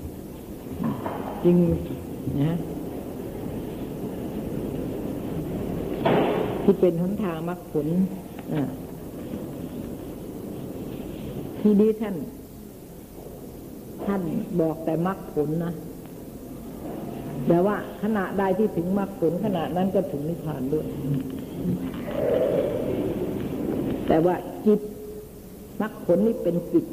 [1.44, 1.58] จึง
[2.42, 2.56] นะ
[6.62, 7.86] ที่เป็นหนทางมรรคผล
[11.60, 12.16] ที่นี้ท่าน
[14.06, 14.22] ท่าน
[14.60, 15.72] บอกแต่มรรคผลนะ
[17.48, 20.86] แต่ว่าขณะใดที่ถึงมรรคผลขณะนั้นก็ถึงนิพพานด้วย
[24.08, 24.34] แต่ว่า
[24.66, 24.80] จิต
[25.80, 26.84] มรรคผลนี่เป็นจิต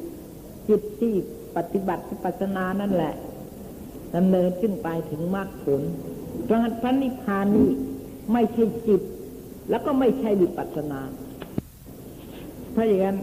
[0.69, 1.13] จิตที่
[1.55, 3.13] ปฏิบัติปัสนานั่นแหละ
[4.15, 5.81] ดำเนินขึ้นไปถึงมรรคผล
[6.43, 7.69] เพราะพระนิพพานนี่
[8.33, 9.01] ไม่ใช่จิต
[9.69, 11.01] แล้วก็ไม่ใช่วิปัสนา
[12.71, 13.17] เพราะอย่างนั้น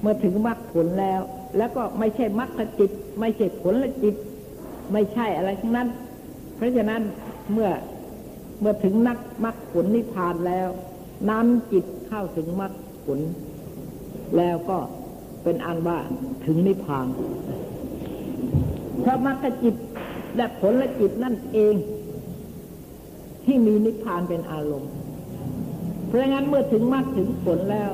[0.00, 1.20] เมื่อถึงมรรคผลแล้ว
[1.56, 4.14] แล้วก็ไม่ใช่มรรคจิต ไม่ใช่ผลละจิต
[4.92, 5.88] ไม่ใช่อะไรทั้งนั้น
[6.56, 7.02] เพราะฉะนั้น
[7.52, 7.70] เมื่อ
[8.60, 10.68] เมื่อถึงนักมรรคผลนิพพานแล้ว
[11.30, 12.72] นำจิตเข้าถึงมรรค
[13.04, 13.18] ผล
[14.36, 14.78] แล้วก็
[15.42, 15.98] เป็นอันว่า
[16.44, 17.06] ถึงนิพพาน
[19.00, 19.74] เพราะมรรคจิต
[20.36, 21.74] และผลละจิตนั่นเอง
[23.44, 24.92] ที่มีนิพพานเป็นอารมณ์
[26.06, 27.90] เพราะงั้นเมื่อถึงมรรคถึงผลแล้ว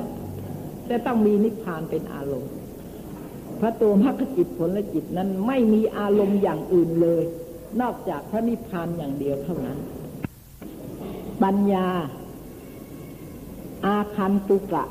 [0.89, 2.51] จะต้องมีนิพพานเป็นอารมณ์
[3.59, 7.23] พระตัวมรรคจิตผลและจิตนั้นไม่มีอารมณ์อย่างอื่นเลย
[7.81, 9.77] นอกจากพระนิพพานอย่างเดียวเท่านั้น
[11.43, 11.87] ปัญญา
[13.85, 14.85] อาคันตุกะ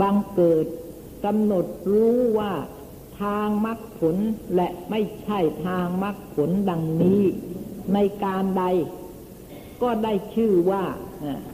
[0.00, 0.66] บังเกิด
[1.24, 2.52] กำหนดรู้ว่า
[3.22, 4.16] ทางมรรคผล
[4.54, 7.22] และไม่ใช่ทางมรรคผลดังนี้
[7.94, 8.64] ในการใด
[9.82, 10.84] ก็ได้ชื่อว่า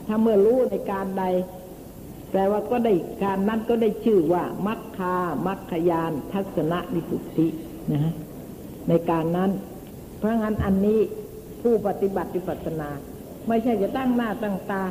[0.07, 1.25] ถ้าเมื่อรู้ในการใด
[2.31, 2.93] แปลว่าก็ได้
[3.23, 5.15] การนั้นก็ได้ชื่อว่ามัคคา
[5.47, 7.47] มัคคยานทัศนวิสุทธิ
[7.91, 8.13] นะฮะ
[8.89, 9.51] ในการนั้น
[10.17, 10.99] เพราะงั้นอันนี้
[11.61, 12.89] ผู้ปฏิบัติวิปัสนา
[13.47, 14.81] ไม่ใช่จะตั้งหน้าตั้งตา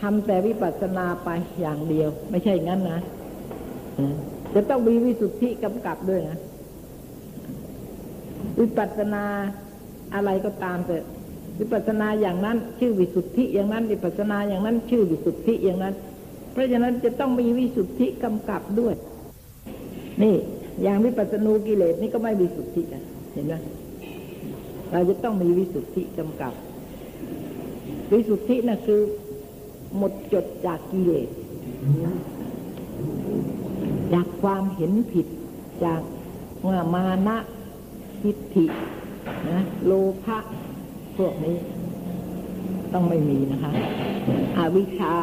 [0.00, 1.28] ทำแต่วิปัสนาไป
[1.60, 3.00] อย่างเดียว ไม่ใช่งั้นนะ
[4.54, 6.38] จะต้องมีวิสุทธิกำกับด้วยนะ
[8.60, 9.24] วิปัสนา
[10.14, 10.96] อะไรก็ตามแต่
[11.58, 15.94] วิปัสนาอย่างนั้น ชื่อวิสุทธิอย่างนั้น วิปัสนาอย่างนั้น ชื่อวิสุทธิอย่างนั้น
[16.52, 18.94] เพราะฉะนั้นจะต้องมีวิสุทธิกำกับด้วย
[20.22, 20.36] นี่
[20.82, 23.54] อย่างวิปัสสนูกิเลสนี่ก็ไม่วิสุทธินะเห็นไหม
[24.92, 26.52] เราจะต้องมีวิสุทธิกำกับ
[28.12, 29.00] วิสุทธินะ่ะคือ
[29.96, 31.28] หมดจดจากกิเลส
[34.12, 35.26] จากความเห็นผิด
[35.84, 36.00] จาก
[36.60, 37.36] เมื่อมานะ
[38.22, 38.66] ทิฏฐิ
[39.50, 39.92] นะโล
[40.24, 40.38] ภะ
[41.16, 41.56] พวกนี้
[42.92, 43.72] ต้องไม่มีนะคะ
[44.56, 45.14] อวิชชา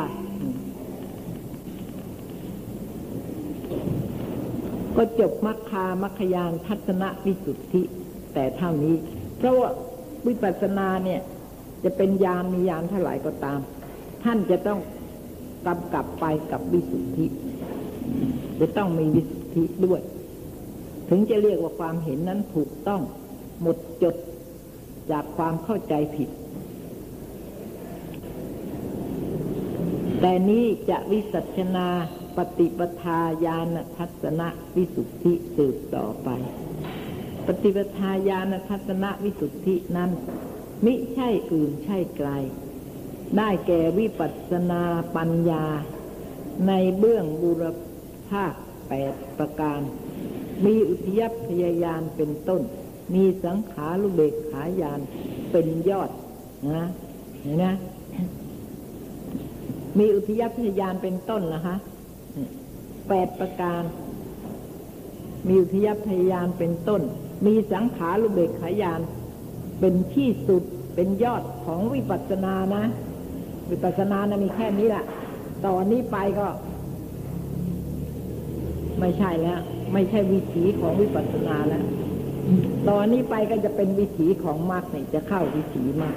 [4.98, 7.82] ก็จบมัคคามัคคยานทัศนวิสุทธิ
[8.34, 8.96] แต่เท่านี้
[9.38, 9.70] เพราะว่า
[10.28, 11.22] วิปัสสนาเนี่ย
[11.84, 13.60] จะเป็นยานมียานเท่าไหร่ก็ตาม
[14.24, 14.80] ท่านจะต้อง
[15.68, 17.26] กำกับไปกับวิสุทธิ
[18.60, 20.02] จะต้องมีวิสุทธิด้วย
[21.10, 23.02] ถึงจะเรียกว่าความเห็นนั้นถูกต้อง
[23.62, 24.16] หมดจด
[25.12, 26.30] จากความเข้าใจผิด
[30.22, 31.88] แต่นี้จะวิสัชนา
[32.38, 34.42] ปฏิปทาญาณทัศน
[34.76, 36.30] วิสุทธิสืบต่อไป
[37.46, 40.12] ปฏิปทาญาณทัศนวิสุทธินั้น
[40.86, 42.30] มิใช่อื่นใช่ไกล
[43.38, 44.84] ได้แก่วิปัสสนา
[45.16, 45.66] ปัญญา
[46.68, 47.78] ในเบื้องบุรพ
[48.32, 48.54] ภาค
[48.90, 49.80] แปดประการ
[50.66, 52.62] มีอุทยพยายานเป็นต้น
[53.16, 55.00] มีสังขารุเบกขายาน
[55.52, 56.10] เป็นยอด
[56.76, 56.86] นะ
[57.42, 57.66] เห็นไหม
[59.98, 61.76] มีอุทยพยายานเป็นต้นนะคะ
[63.10, 63.84] แปดประการ
[65.48, 67.02] มีอุทยพยายานเป็นต้น
[67.46, 69.02] มีสังขารุเบกขายาน
[69.80, 70.64] เป็นที่สุด
[70.96, 72.84] เป็นยอดของวิปัสสนานะ
[73.72, 75.06] วิปัสสนานะมีแค่นี้แหละ
[75.66, 76.48] ต่อนนี้ไปก็
[79.00, 79.60] ไม่ใช่แล้ว
[79.94, 81.86] ไม่ใช่วิถีของวิปัสสนาแล้ว
[82.90, 86.16] ตอนนี้ไปก็จะเป็นวิถีของมรรคเนี่ยจะเข้าวิถีมรรค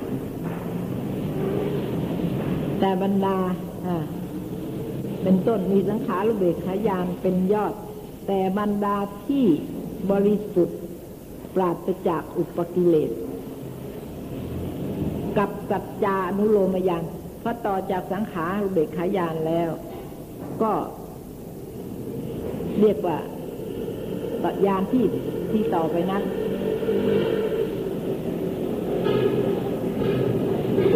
[2.81, 3.39] แต่บรรดา
[3.87, 4.05] อ่า
[5.23, 7.75] เป็นต้นมีสังขารเบกขายานเป็นยอด
[8.27, 9.45] แต่บรรดาที่
[10.11, 10.79] บริสุทธิ์
[11.55, 13.11] ปราศจากอุปกิเลส
[15.39, 17.05] กับสัจจานุโลมยาน
[17.43, 19.71] พอต่อจากสังขารเบกขายานแล้ว
[20.63, 20.73] ก็
[22.81, 23.19] เรียกว่า
[24.43, 25.05] ปัญญาที่
[25.51, 26.23] ที่ต่อไปนั้น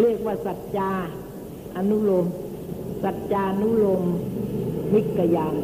[0.00, 0.90] เรียกว่าสัจจา
[1.76, 2.26] อนุโลม
[3.04, 4.02] สัจจานุโลม
[4.94, 5.54] วิกยาน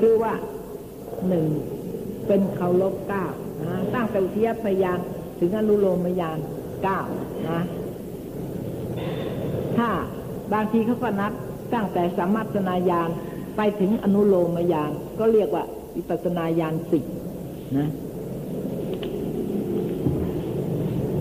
[0.00, 0.32] คือว่า
[1.28, 1.46] หนึ่ง
[2.26, 3.26] เป็นเคารพเก้า
[3.68, 4.98] นะตั้งแต่อุทยพยาน
[5.38, 6.38] ถึงอนุโลมยาน
[6.82, 7.00] เก้า
[7.50, 7.60] นะ
[9.76, 9.88] ถ้า
[10.52, 11.32] บางทีเขาก็นับ
[11.74, 13.10] ตั้งแต่สมัตนายาน
[13.56, 15.64] ไปถึงอนุโลมยานก็เรียกว่า
[15.96, 17.04] วิปัสนาญาณสิบ
[17.78, 17.88] นะ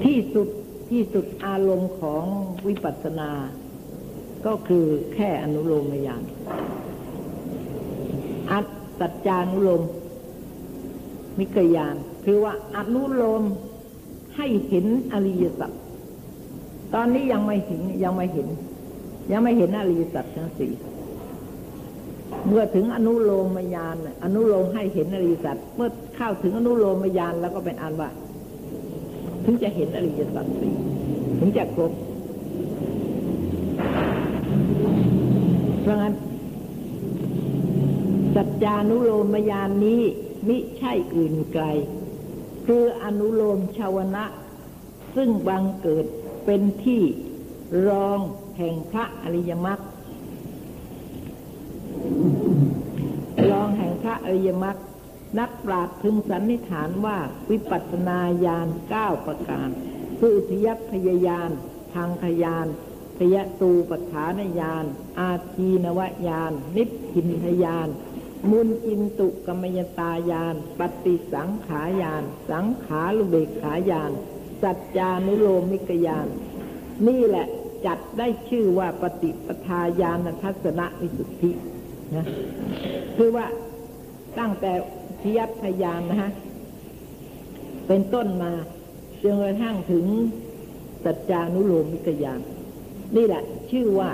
[0.03, 0.47] ที่สุด
[0.89, 2.23] ที่สุดอารมณ์ของ
[2.67, 3.31] วิปัสสนา
[4.45, 6.23] ก็คือแค่อนุโลมยาน
[8.51, 8.65] อัต
[8.99, 9.83] สัจจานุโลม
[11.39, 13.43] มิกยาน คือว่าอนุโลม
[14.35, 15.71] ให้เห็นอริยสัจ
[16.93, 18.47] ตอนนี้ยังไม่เห็นยังไม่เห็น
[19.31, 20.71] ยังไม่เห็นอริยสัจทั้งสี่
[22.47, 28.09] เมื่อถึงอนุโลมยานอนุโลมให้เห็นอริยสัจเมื่อเข้าถึงอนุโลมยานแล้วก็เป็นอันว่า
[29.43, 30.73] ถึงจะเห็นอริยสัจสี่
[31.39, 31.91] ถึงจะครบ
[35.81, 36.13] เพราะงั้น
[38.35, 40.01] สัจจานุโลมยานนี้
[40.47, 41.65] มิใช่อื่นไกล
[42.65, 44.25] คืออนุโลมชาวนะ
[45.15, 46.05] ซึ่งบังเกิด
[46.45, 47.01] เป็นที่
[47.87, 48.19] รอง
[48.57, 49.79] แห่งพระอริยมรรค
[54.10, 54.77] ร อริยมรรค
[55.39, 57.17] นักปราชญ์พึงสันนิษฐานว่า
[57.49, 59.69] วิปัสสนาญาณเก้าประการ
[60.19, 61.49] คืออุทยพยายาน
[61.93, 62.67] พังขยาน
[63.17, 64.85] พยตูปฐานญาณ
[65.19, 67.89] อาทีนวญาณนิพพินทญาณ
[68.51, 74.11] มุนอินตุกรรมยตายาน ปฏิสังขายาน สังขาลุเบกขายาน
[74.61, 76.27] สัจจานุโลมิกยาน
[77.07, 77.47] นี่แหละ
[77.85, 81.51] จัดได้ชื่อว่าปฏิปทาญาณทัศนวิสุทธิ
[82.15, 82.25] นะ
[83.17, 83.45] คือว่า
[84.39, 84.71] ตั้งแต่
[85.21, 86.31] ทิยัพยานนะฮะ
[87.87, 88.51] เป็นต้นมา
[89.21, 90.05] จนกระทั่งถึง
[91.03, 92.41] สัจจานุโลมิกยาน
[93.15, 94.09] นี่แหละ ชื่อว่า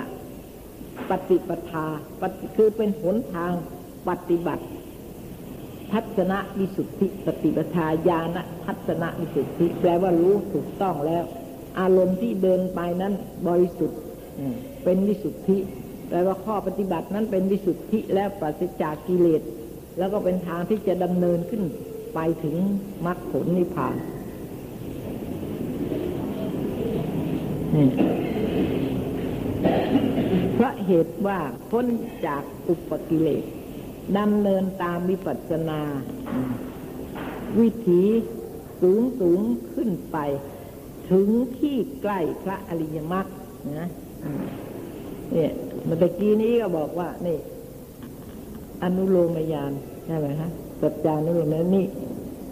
[1.10, 1.86] ปฏิปทา
[2.20, 3.52] ปฏิคือเป็นหนทาง
[4.08, 4.64] ปฏิบัติ
[5.92, 11.24] ทัศนวิสุทธิปฏิปทาญาณทัศนวิสุทธิ แปลว่ารู้ถูกต้องแล้ว
[11.80, 13.12] อารมณ์ที่เดินไปนั้น
[13.48, 14.00] บริสุทธิ์
[14.84, 15.58] เป็นวิสุทธิ
[16.08, 19.42] แปลว่าข้อปฏิบัตินั้นเป็นวิสุทธิแล้วปราศจากกิเลส
[19.98, 21.62] แล้วก็เป็นทางที่จะดำเนินขึ้น
[22.14, 22.56] ไปถึง
[23.06, 23.96] มรรคผลนิพพาน
[30.54, 31.38] เพราะเหตุว่า
[31.70, 31.86] พ้น
[32.26, 33.44] จากอุปกิเลส
[34.18, 35.80] ดำเนินตามวิปัสสนา
[37.58, 38.02] วิถี
[38.80, 39.40] สูงสูง
[39.74, 40.18] ขึ้นไป
[41.10, 41.28] ถึง
[41.58, 43.26] ที่ใกล้พระอริยมรรค
[43.78, 43.88] นะ
[45.32, 45.52] เนี่ย
[45.84, 47.38] เมื่อกี้นี้ก็บอกว่านี่
[48.82, 49.72] อนุโลมยาน
[50.06, 50.50] ใช่ไหมฮะ
[50.80, 51.84] สัจจานุโลมนี่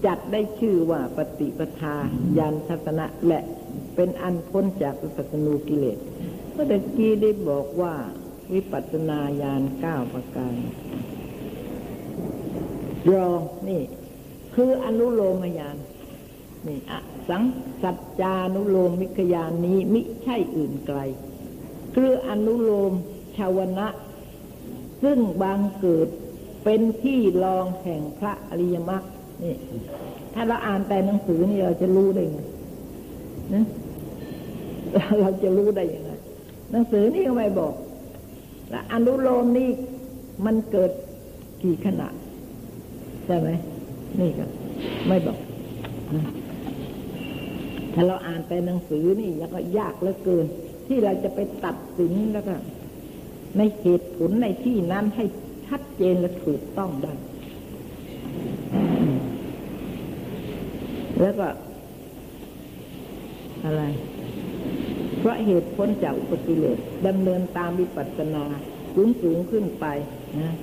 [0.06, 1.96] จัดได้ชื่อว่าปฏิปทา
[2.38, 3.40] ญาณทัศนะและ
[3.94, 5.98] เป็นอันพ้นจากวิปัสนูกิเลส
[6.52, 6.66] เมื่อ
[6.96, 7.94] กี้ได้บอกว่า
[8.52, 10.54] วิปัสสนาญาณเก้าประการ
[13.12, 13.82] รองนี่
[14.54, 15.76] คืออนุโลมยาน
[16.66, 16.92] นี่อ
[17.28, 17.42] สัง
[17.82, 20.98] สัจจานุโลมมิกยานนี้มิใช่อื่นไกล
[21.94, 22.92] คืออนุโลม
[23.36, 23.86] ชาวนะ
[25.08, 26.08] ซึ่งบางเกิด
[26.64, 29.02] เป็นที่รองแห่งพระอริยมรรค
[29.42, 29.54] นี่
[30.34, 32.40] ถ้าเราอ่านแต่หนังสือนี่เราจะรู้ได้ไง
[33.54, 33.64] นะ
[35.20, 36.10] เราจะรู้ได้ยังไง
[36.72, 37.74] หนังสือนี่ก็ไม่บอก
[38.70, 39.68] และอนุโลมนี่
[40.46, 40.90] มันเกิด
[41.62, 42.08] กี่ขณะ
[43.26, 43.48] ใช่ไหม
[44.20, 44.44] นี่ก็
[45.08, 45.38] ไม่บอก
[47.94, 50.46] ถ้าเราอ่านแต่หนังสือนี่แล้วก็ยากเหลือเกิน
[50.86, 52.54] ที่เราจะไปตัดสินแล้วก็
[53.56, 55.24] ในเหตุผลในที่นั้นให้
[55.66, 57.12] ชัดเจนและถูกต้องได้
[61.20, 61.48] แล้วก็
[63.64, 63.82] อะไร
[65.18, 68.44] เพราะเหตุพ้นจากอุปกิเลสดำเนินตามวิปัสสนา
[68.94, 69.86] สูงสูงขึ้นไป
[70.40, 70.54] นะ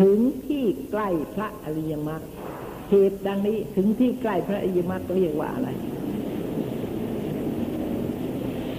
[0.00, 2.22] ถึงที่ใกล้พระอริยมรรค
[2.90, 5.68] เหตุดังนี้ถึงที่ใกล้พระอริยมรรคเรียกว่าอะไร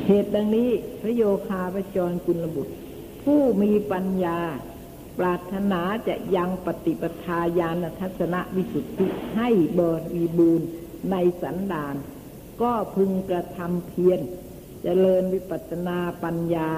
[0.07, 0.69] เหตุดังนี้
[1.01, 2.73] พระโยคาพระจรกุลบุตร
[3.31, 4.39] ผู้มีปัญญา
[5.19, 9.07] ปรารถนาจะยังปฏิปทาญาณทัศนวิสุทธิ
[9.37, 9.49] ให้
[9.79, 9.81] บ
[10.15, 10.69] ริบูรณ์
[11.11, 11.95] ในสันดาน
[12.61, 14.19] ก็พึงกระทำเพียร
[14.83, 16.69] เจริญวิปัสนาปัญญา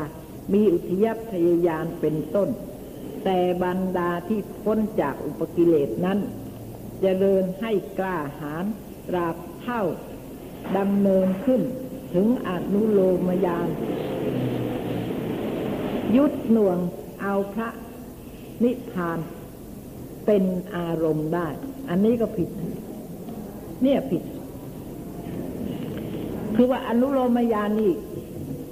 [0.54, 2.50] มีอุทยพยายานเป็นต้น
[3.24, 6.22] แต่บรรดาที่พ้นจากอุปกิเลสนั้นจ
[7.02, 8.66] เจริญให้กล้าหาญ
[9.08, 9.82] ตราบเท่า
[10.78, 11.62] ดำเนินขึ้น
[12.14, 13.70] ถึงอนุโลมยาน
[16.18, 16.78] ยุดหน่วง
[17.22, 17.70] เอาพระ
[18.64, 19.20] นิพพาน
[20.26, 20.43] เป็น
[20.76, 21.47] อารมณ์ได้
[21.89, 22.49] อันนี้ก็ผิด
[23.84, 24.24] เนี่ยผิด
[26.55, 27.93] คือว่าอนุโลมยานนี่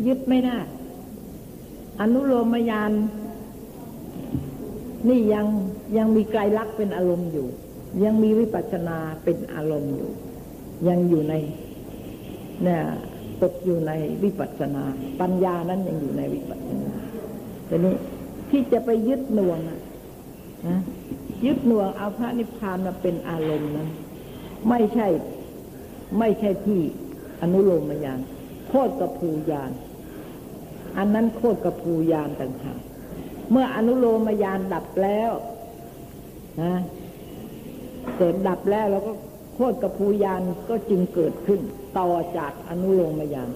[0.07, 0.57] ยึดไม่ได้
[2.01, 2.91] อนุโลมยาน
[5.07, 5.45] นี่ยัง
[5.97, 7.47] ยังมีไกลลักษณ์เป็นอารมณ์อยู่
[8.03, 10.11] ยังมีวิปัสสนาเป็นอารมณ์อยู่
[10.87, 11.33] ยังอยู่ใน
[12.63, 12.81] เนี่ย
[13.41, 13.91] ตกอยู่ใน
[14.23, 14.83] วิปัสสนา
[15.21, 16.96] ปัญญานั้นยังอยู่ในวิปัสสนา
[17.69, 17.95] ต่นี้
[18.49, 19.79] ที่จะไปยึดหน่วงนะ
[21.45, 23.89] ยึดหน่วงเอาพระนิพพานมาเป็นอารมณ์นั้น
[24.69, 25.07] ไม่ใช่
[26.19, 26.81] ไม่ใช่ที่
[27.41, 28.19] อนุโลมยาน
[28.69, 29.71] โคตรกับภูยาน
[30.97, 32.79] อันนั้นโคตรกับภูยานต่างหาก
[33.51, 35.31] เมื่ออนุโลมยานดับแล้ว
[36.61, 36.73] นะ
[38.17, 39.13] เกิดดับแล้วเราก็
[39.53, 41.59] โคตรกับภูยานก็จึงเกิดขึ้น
[41.97, 43.49] ต่อจากอนุโลมยาน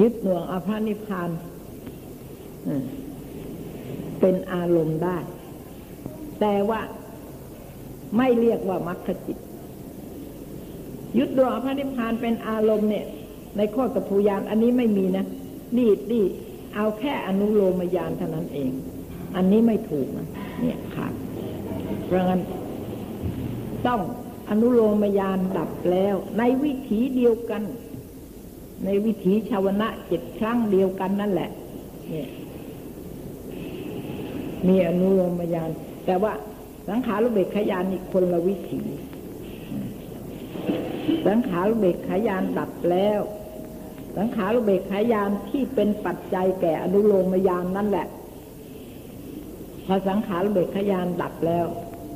[0.00, 1.30] ยึดหน่วงอภานิพาน
[4.20, 5.18] เป็นอารมณ์ได้
[6.40, 6.80] แต่ว่า
[8.16, 9.38] ไม่เรียกว่ามรรคจิต
[11.18, 13.06] ยึดดวงอภานิพานเป็นอารมณ์เนี่ย
[13.56, 15.24] ในข้อกับภูยานอันนี้ไม่มีนะ
[15.76, 16.24] นี่นี่
[16.74, 18.70] เอาแค่อนุโลมยานเท่านั้นเอง
[19.36, 20.28] อันนี้ไม่ถูกนะ
[20.60, 21.12] เนี่ยขาด
[22.06, 22.42] เพราะงั้น
[23.86, 24.00] ต้อง
[24.50, 27.62] อนุโลมยานดับแล้ว ในวิถีเดียวกัน
[28.84, 31.50] ในวิถีชาวนะเจ็ดครั้งเดียวกันนั่นแหละ
[32.08, 32.28] เนี่ย
[34.66, 35.70] มีอนุโลมยาน
[36.06, 36.32] แต่ว่า
[36.88, 38.80] สังขารุเบกขยานอีกคนละวิถี
[41.26, 43.20] สังขารุเบกขายานดับแล้ว
[44.16, 48.06] สังขารุเบกขายานที่เป็นปัจจัยแก่อนุโลมยานนั่นแหละ
[49.86, 51.66] พอสังขารุเบกขายานดับแล้ว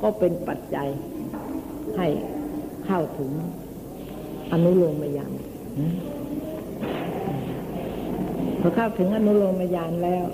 [0.01, 0.87] ก็เป็นปัจจัย
[1.97, 2.07] ให้
[2.85, 3.31] เข้าถึง
[4.51, 5.31] อนุโลมยาน
[8.65, 10.25] พอเข้าถึงอนุโลมยานแล้ว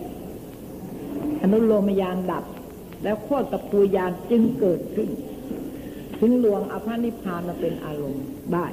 [1.42, 2.44] อนุโลมยานดับ
[3.04, 5.10] แล้วโคตรตะปูยานจึงเกิดขึ้น
[6.20, 8.68] ถึงลวงอภนิพานมาเป็นอารมณ์ได้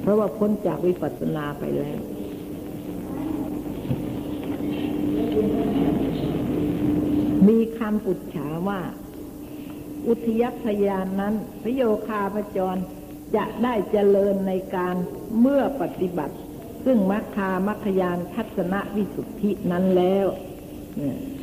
[0.00, 2.00] เพราะว่าพ้นจากวิปัสสนาไปแล้ว
[7.48, 8.80] มีคำอุจฉาว่า
[10.08, 12.76] อุทยพยานนั้นพระโยคาพจร
[13.36, 14.94] จะได้เจริญในการ
[15.40, 16.36] เมื่อปฏิบัติ
[16.88, 20.26] ซึ่งมัคคามัคยานทัศนวิสุทธินั้นแล้ว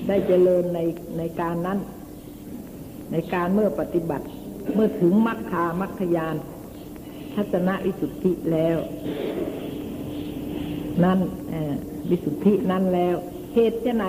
[0.07, 0.79] ได้เจริญใน
[1.17, 1.79] ในการนั้น
[3.11, 4.25] ในการเมื่อปฏิบัติ
[4.73, 6.35] เมื่อถึงมัคคามัคยาน
[7.35, 8.77] ทัศนวิสุทธิแล้ว
[11.03, 11.19] นั้น
[12.09, 13.15] วิสุทธินั้นแล้ว
[13.53, 14.05] เหตุจะไหน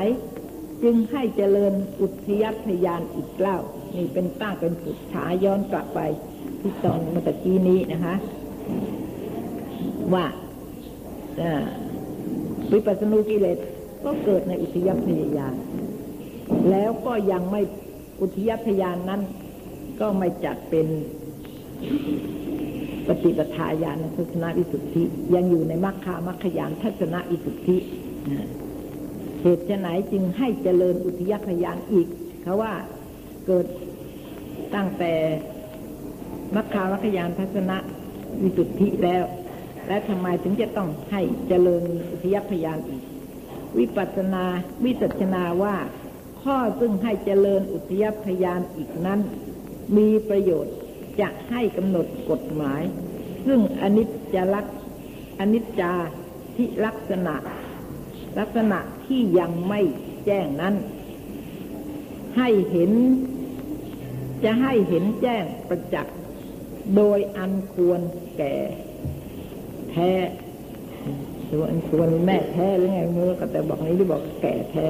[0.82, 3.58] จึงให้เจริญอุทยพยานอีกเล่า
[3.96, 6.00] นี่เป็นตั้งเป็นผุดฉาย้อนกลับไป
[6.60, 8.14] ที่ตอนเมื่อกี้นี้นะคะ
[10.14, 10.24] ว่า
[12.72, 13.58] วิปัสสนูกิเลส
[14.04, 15.54] ก็เกิดในอุทยพยายาน
[16.70, 17.60] แล้วก็ยังไม่
[18.20, 19.20] อุทยพยานนั้น
[20.00, 20.86] ก็ไม่จัดเป็น
[23.08, 25.04] ปฏิปทาญาณทัศนวิสุทธิ
[25.34, 27.76] ยังอยู่ในมรรคามัคคยานทัศนวิสุทธิ
[29.42, 32.08] เหตุจะไหนจึงให้เจริญอุทยพยานอีก
[32.42, 32.72] เขาว่า
[33.46, 33.66] เกิด
[34.74, 35.12] ตั้งแต่
[36.56, 37.72] มัคคามัคคยานทัศน
[38.42, 39.24] วิสุทธิแล้ว
[39.88, 41.82] และทำไมถึงจะต้องให้เจริญ
[42.12, 43.02] อุทยพยานอีก
[43.78, 44.44] วิปัสนา
[44.84, 45.76] วิสัชนาว่า
[46.42, 49.20] ข้อซึ่งให้เจริญอุทยพยานอีกนั้น
[49.96, 50.74] มีประโยชน์
[51.20, 52.82] จะให้กำหนดกฎหมาย
[53.46, 54.72] ซึ่งอนิจจลักษ
[55.40, 55.92] อนิจจา
[56.56, 57.34] ที่ลักษณะ
[58.38, 59.80] ลักษณะที่ยังไม่
[60.26, 60.74] แจ้งนั้น
[62.36, 62.92] ให้เห็น
[64.44, 66.16] จะให้เห็นแจ้งประจักษ์
[66.96, 68.00] โดยอันควร
[68.36, 68.54] แก่
[69.94, 70.12] แท้
[71.46, 74.86] หรืออันควรแม่แท้หรือไงมือก็แต่บอกนี้ที่บอกแก่แท้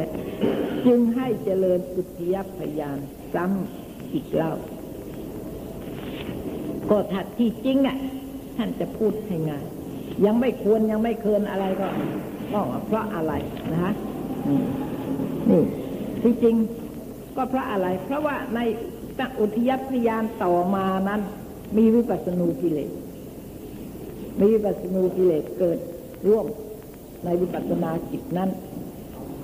[0.86, 2.98] จึงให้เจริญอุทยพยาน
[3.34, 4.52] ซ้ำอีกเล่า
[6.90, 7.96] ก็ถัดที่จริงอะ
[8.56, 9.64] ท่านจะพูดให้ง่าย
[10.24, 11.86] ยังไม่ควรยังไม่เคินอะไรก็
[12.52, 13.32] ก็เพราะอะไร
[13.72, 13.92] นะฮะ
[15.50, 15.62] นี่
[16.22, 16.56] ที่จริง
[17.36, 18.60] ก็เพราะอะไร เพราะว่าใน
[19.40, 21.20] อุทยพยานต่อมานั้น
[21.76, 22.90] มีวิปัสสนูกิเลส
[24.38, 25.78] มีวิปัสสนูกิเลสเกิด
[26.28, 26.46] ร่วม
[27.24, 28.50] ในวิปัสสนาจิตนั้น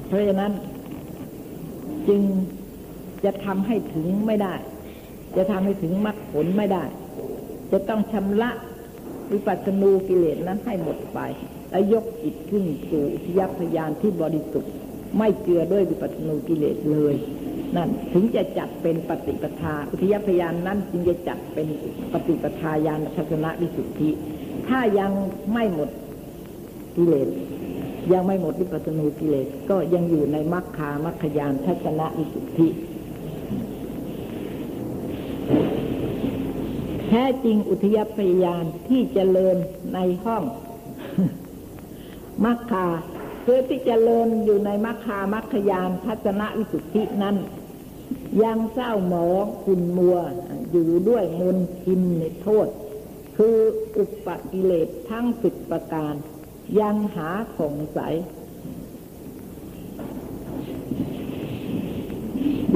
[0.06, 0.52] เพราะฉะนั้น
[2.08, 2.22] จึง
[3.24, 4.54] จะทำให้ถึงไม่ได้
[5.36, 6.84] จะทำให้ถึงมรรคผลไม่ได้
[7.72, 8.50] จะต้องชำระ
[9.32, 11.18] วิปัสสนูกิเลสนั้นให้หมดไป
[11.70, 14.72] และยกจิตขึ้นสู่ทิยพยานที่บริสุทธิ์
[15.18, 17.14] ไม่เจือด้วยวิปัสสนูกิเลสเลย
[17.76, 21.66] นั่นถึงจะจัดเป็นปฏิปทาอุทยพยานนั้นจึงจะจัดเป็น
[22.12, 24.10] ปฏิปทาญาณทัศนวิสุทธิ
[24.70, 25.12] ถ้ายัง
[25.52, 25.90] ไม่หมด
[26.96, 27.28] กิเลส
[28.12, 32.68] ยังไม่หมดวิปัสสนูกิเลสก็ยังอยู่ในมรรคามัคคยานทัศนะวิสุทธิ
[37.08, 39.56] แท้จริงอุทยพยานที่เจริญ
[39.94, 40.44] ในห้อง
[42.44, 42.86] มัคคา
[43.44, 47.36] คือที่เจริญอยู่ในมัคคามัคคยานทัศนวิสุทธินั้น
[48.44, 50.16] ยังเศร้าหมองขุนมัว
[50.70, 52.66] อยู่ด้วยมนทินในโทษ
[53.42, 53.60] คือ
[53.98, 56.14] อุปกิเลสทั้งสิบประการ
[56.80, 58.00] ยังหาของใส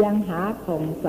[0.02, 1.08] ยังหาของใส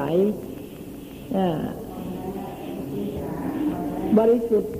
[4.17, 4.73] บริสุทธิ์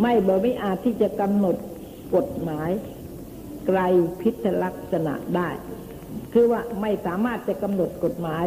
[0.00, 1.56] ไม่บไม่อาจที่จะกำหนด
[2.14, 2.70] กฎหมาย
[3.66, 3.80] ไกล
[4.20, 5.48] พิษลักษณะได้
[6.32, 8.46] คือว่าไม่สามารถจะกำหนดกฎหมาย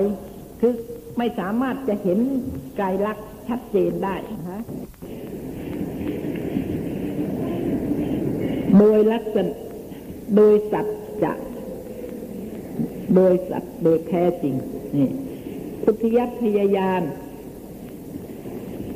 [0.62, 0.74] คือ
[1.18, 2.20] ไม่สามารถจะเห็น
[2.80, 4.16] ไกลลักษณ ชัดเจนได้
[4.50, 4.62] นะ
[8.78, 9.56] โดยลักษณะ
[10.36, 10.88] โดยสัจ
[11.24, 11.34] จะ
[13.16, 14.56] โดยสัตว์โดยแท้จริง
[14.96, 15.10] นี่
[15.84, 17.02] พุทธิยัพยายาน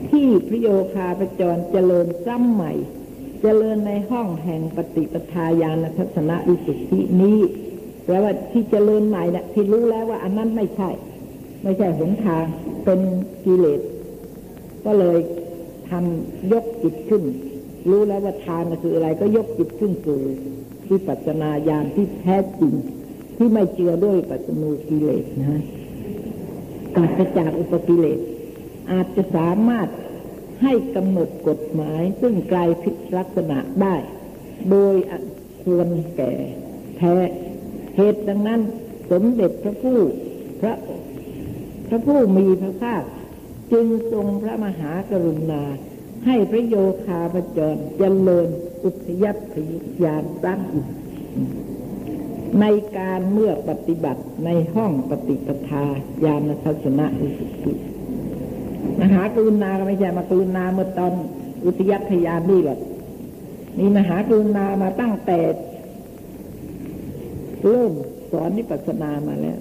[0.09, 2.73] ที่พระโยคาประจรเจริญซ้ำใหม่
[3.41, 7.39] เจริญในห้องแห่งปฏิปทาญาณทัศนวิสุทธินี้
[8.05, 10.89] แปลว่าที่เจริญใหม่นะ่ะที่รู้แล้วว่าอันนั้นไม่ใช่
[11.63, 12.45] ไม่ใช่หนทาง
[12.83, 12.99] เป็น
[13.45, 13.81] กิเลส
[14.85, 15.17] ก็เลย
[15.89, 17.23] ทำยกจิตขึ้น
[17.89, 20.21] รู้แล้วว่าทางคืออะไร ก็ยกจิตขึ้นสู่
[20.91, 22.73] วิปัสนาญาณที่แท้จริง
[23.37, 25.61] ที่ไม่เจือด้วยปัจจุบกิเลสนะ
[26.95, 28.19] กาศจากอุปกิเลส
[28.91, 29.87] อาจจะสามารถ
[30.61, 33.95] ให้กำหนดกฎหมาย ซึ่งกลายพิษลักษณะได้
[34.69, 34.95] โดย
[35.63, 36.33] ควรแก่
[36.97, 37.15] แท้
[37.95, 38.61] เหตุดังนั้น
[39.11, 39.99] สมเด็จพระผู้
[40.61, 40.73] พระ
[41.87, 43.03] พระผู้มีพระภาค
[43.71, 45.63] จึงทรงพระมหากรุณา
[46.25, 48.47] ให้พระโยคาพจรเจริญ
[48.83, 49.53] อุทยพ
[50.03, 50.87] ยานสร้างอีก
[52.59, 52.65] ใน
[52.97, 55.85] การเมื่อปฏิบัติในห้องปฏิปทา
[56.23, 57.73] ญาณทัศนะอุสุติ
[59.01, 61.13] มหากรุณาก็ไม่ใช่มากรุณาเมื่อตอน
[61.65, 62.79] อุทยพยานนี่หรอก
[63.79, 65.39] มีมหากรุณามาตั้งแต่
[67.61, 67.91] เริ่ม
[68.31, 69.57] สอนนิพพานามาแล้ว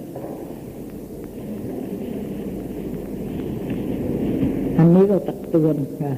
[4.81, 6.13] อันนี้ก็ตักเตือนค่ะ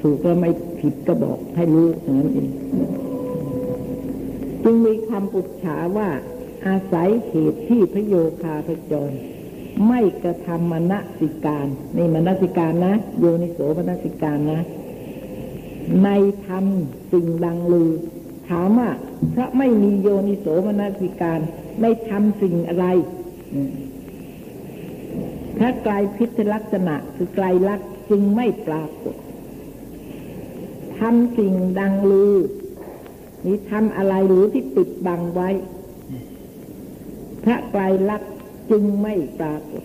[0.00, 2.48] ถูกก็ไม่ผิดก็บอกให้รู้อย่างนั้นเอง
[4.62, 6.08] จึงมีคำปุจฉาว่า
[6.66, 9.10] อาศัยเหตุที่พระโยคาพจร
[9.88, 14.60] ไม่กระทำมณสิการนี่มณสิการนะ โยนิโสมณสิการนะ
[16.04, 16.08] ใน
[16.46, 17.90] ทำสิ่งดังลือ
[18.48, 18.90] ถามว่า
[19.30, 21.40] เพราะไม่มีโยนิโสมนสิการ
[21.80, 22.86] ไม่ทำสิ่งอะไร
[25.60, 29.16] ถ้าไกลพิษลักษณะคือไกลลักษณ์จึงไม่ปรากฏ
[30.98, 32.34] ทำสิ่งดังลือ
[33.44, 35.50] นี่ทำอะไรหรือที่ปิดบังไว้
[37.44, 38.32] พระไกลลักษณ์
[38.70, 39.84] จึงไม่ปรากฏ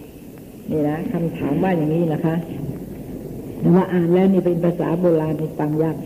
[0.71, 2.35] นี่นะคำถามว่าอย่างนี้นะคะ
[3.59, 5.97] แต่ว่าอ่านแล้วนี่เป็นภาษาโบราณในฟังยาก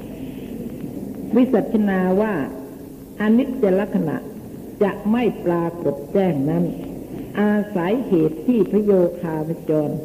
[1.36, 2.34] วิสัชนาว่า
[3.22, 4.16] อนิจจลักษณะ
[4.84, 6.64] จะไม่ปรากฏแจ้งนั้น
[7.40, 9.96] อาศัยเหตุที่พโยคาวจร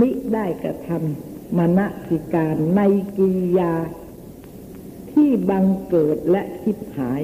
[0.00, 2.80] มิได้กระทำมณสิการใน
[3.16, 3.28] กิ
[3.58, 3.74] ยา
[5.12, 7.20] ที่บังเกิดและคิดหาย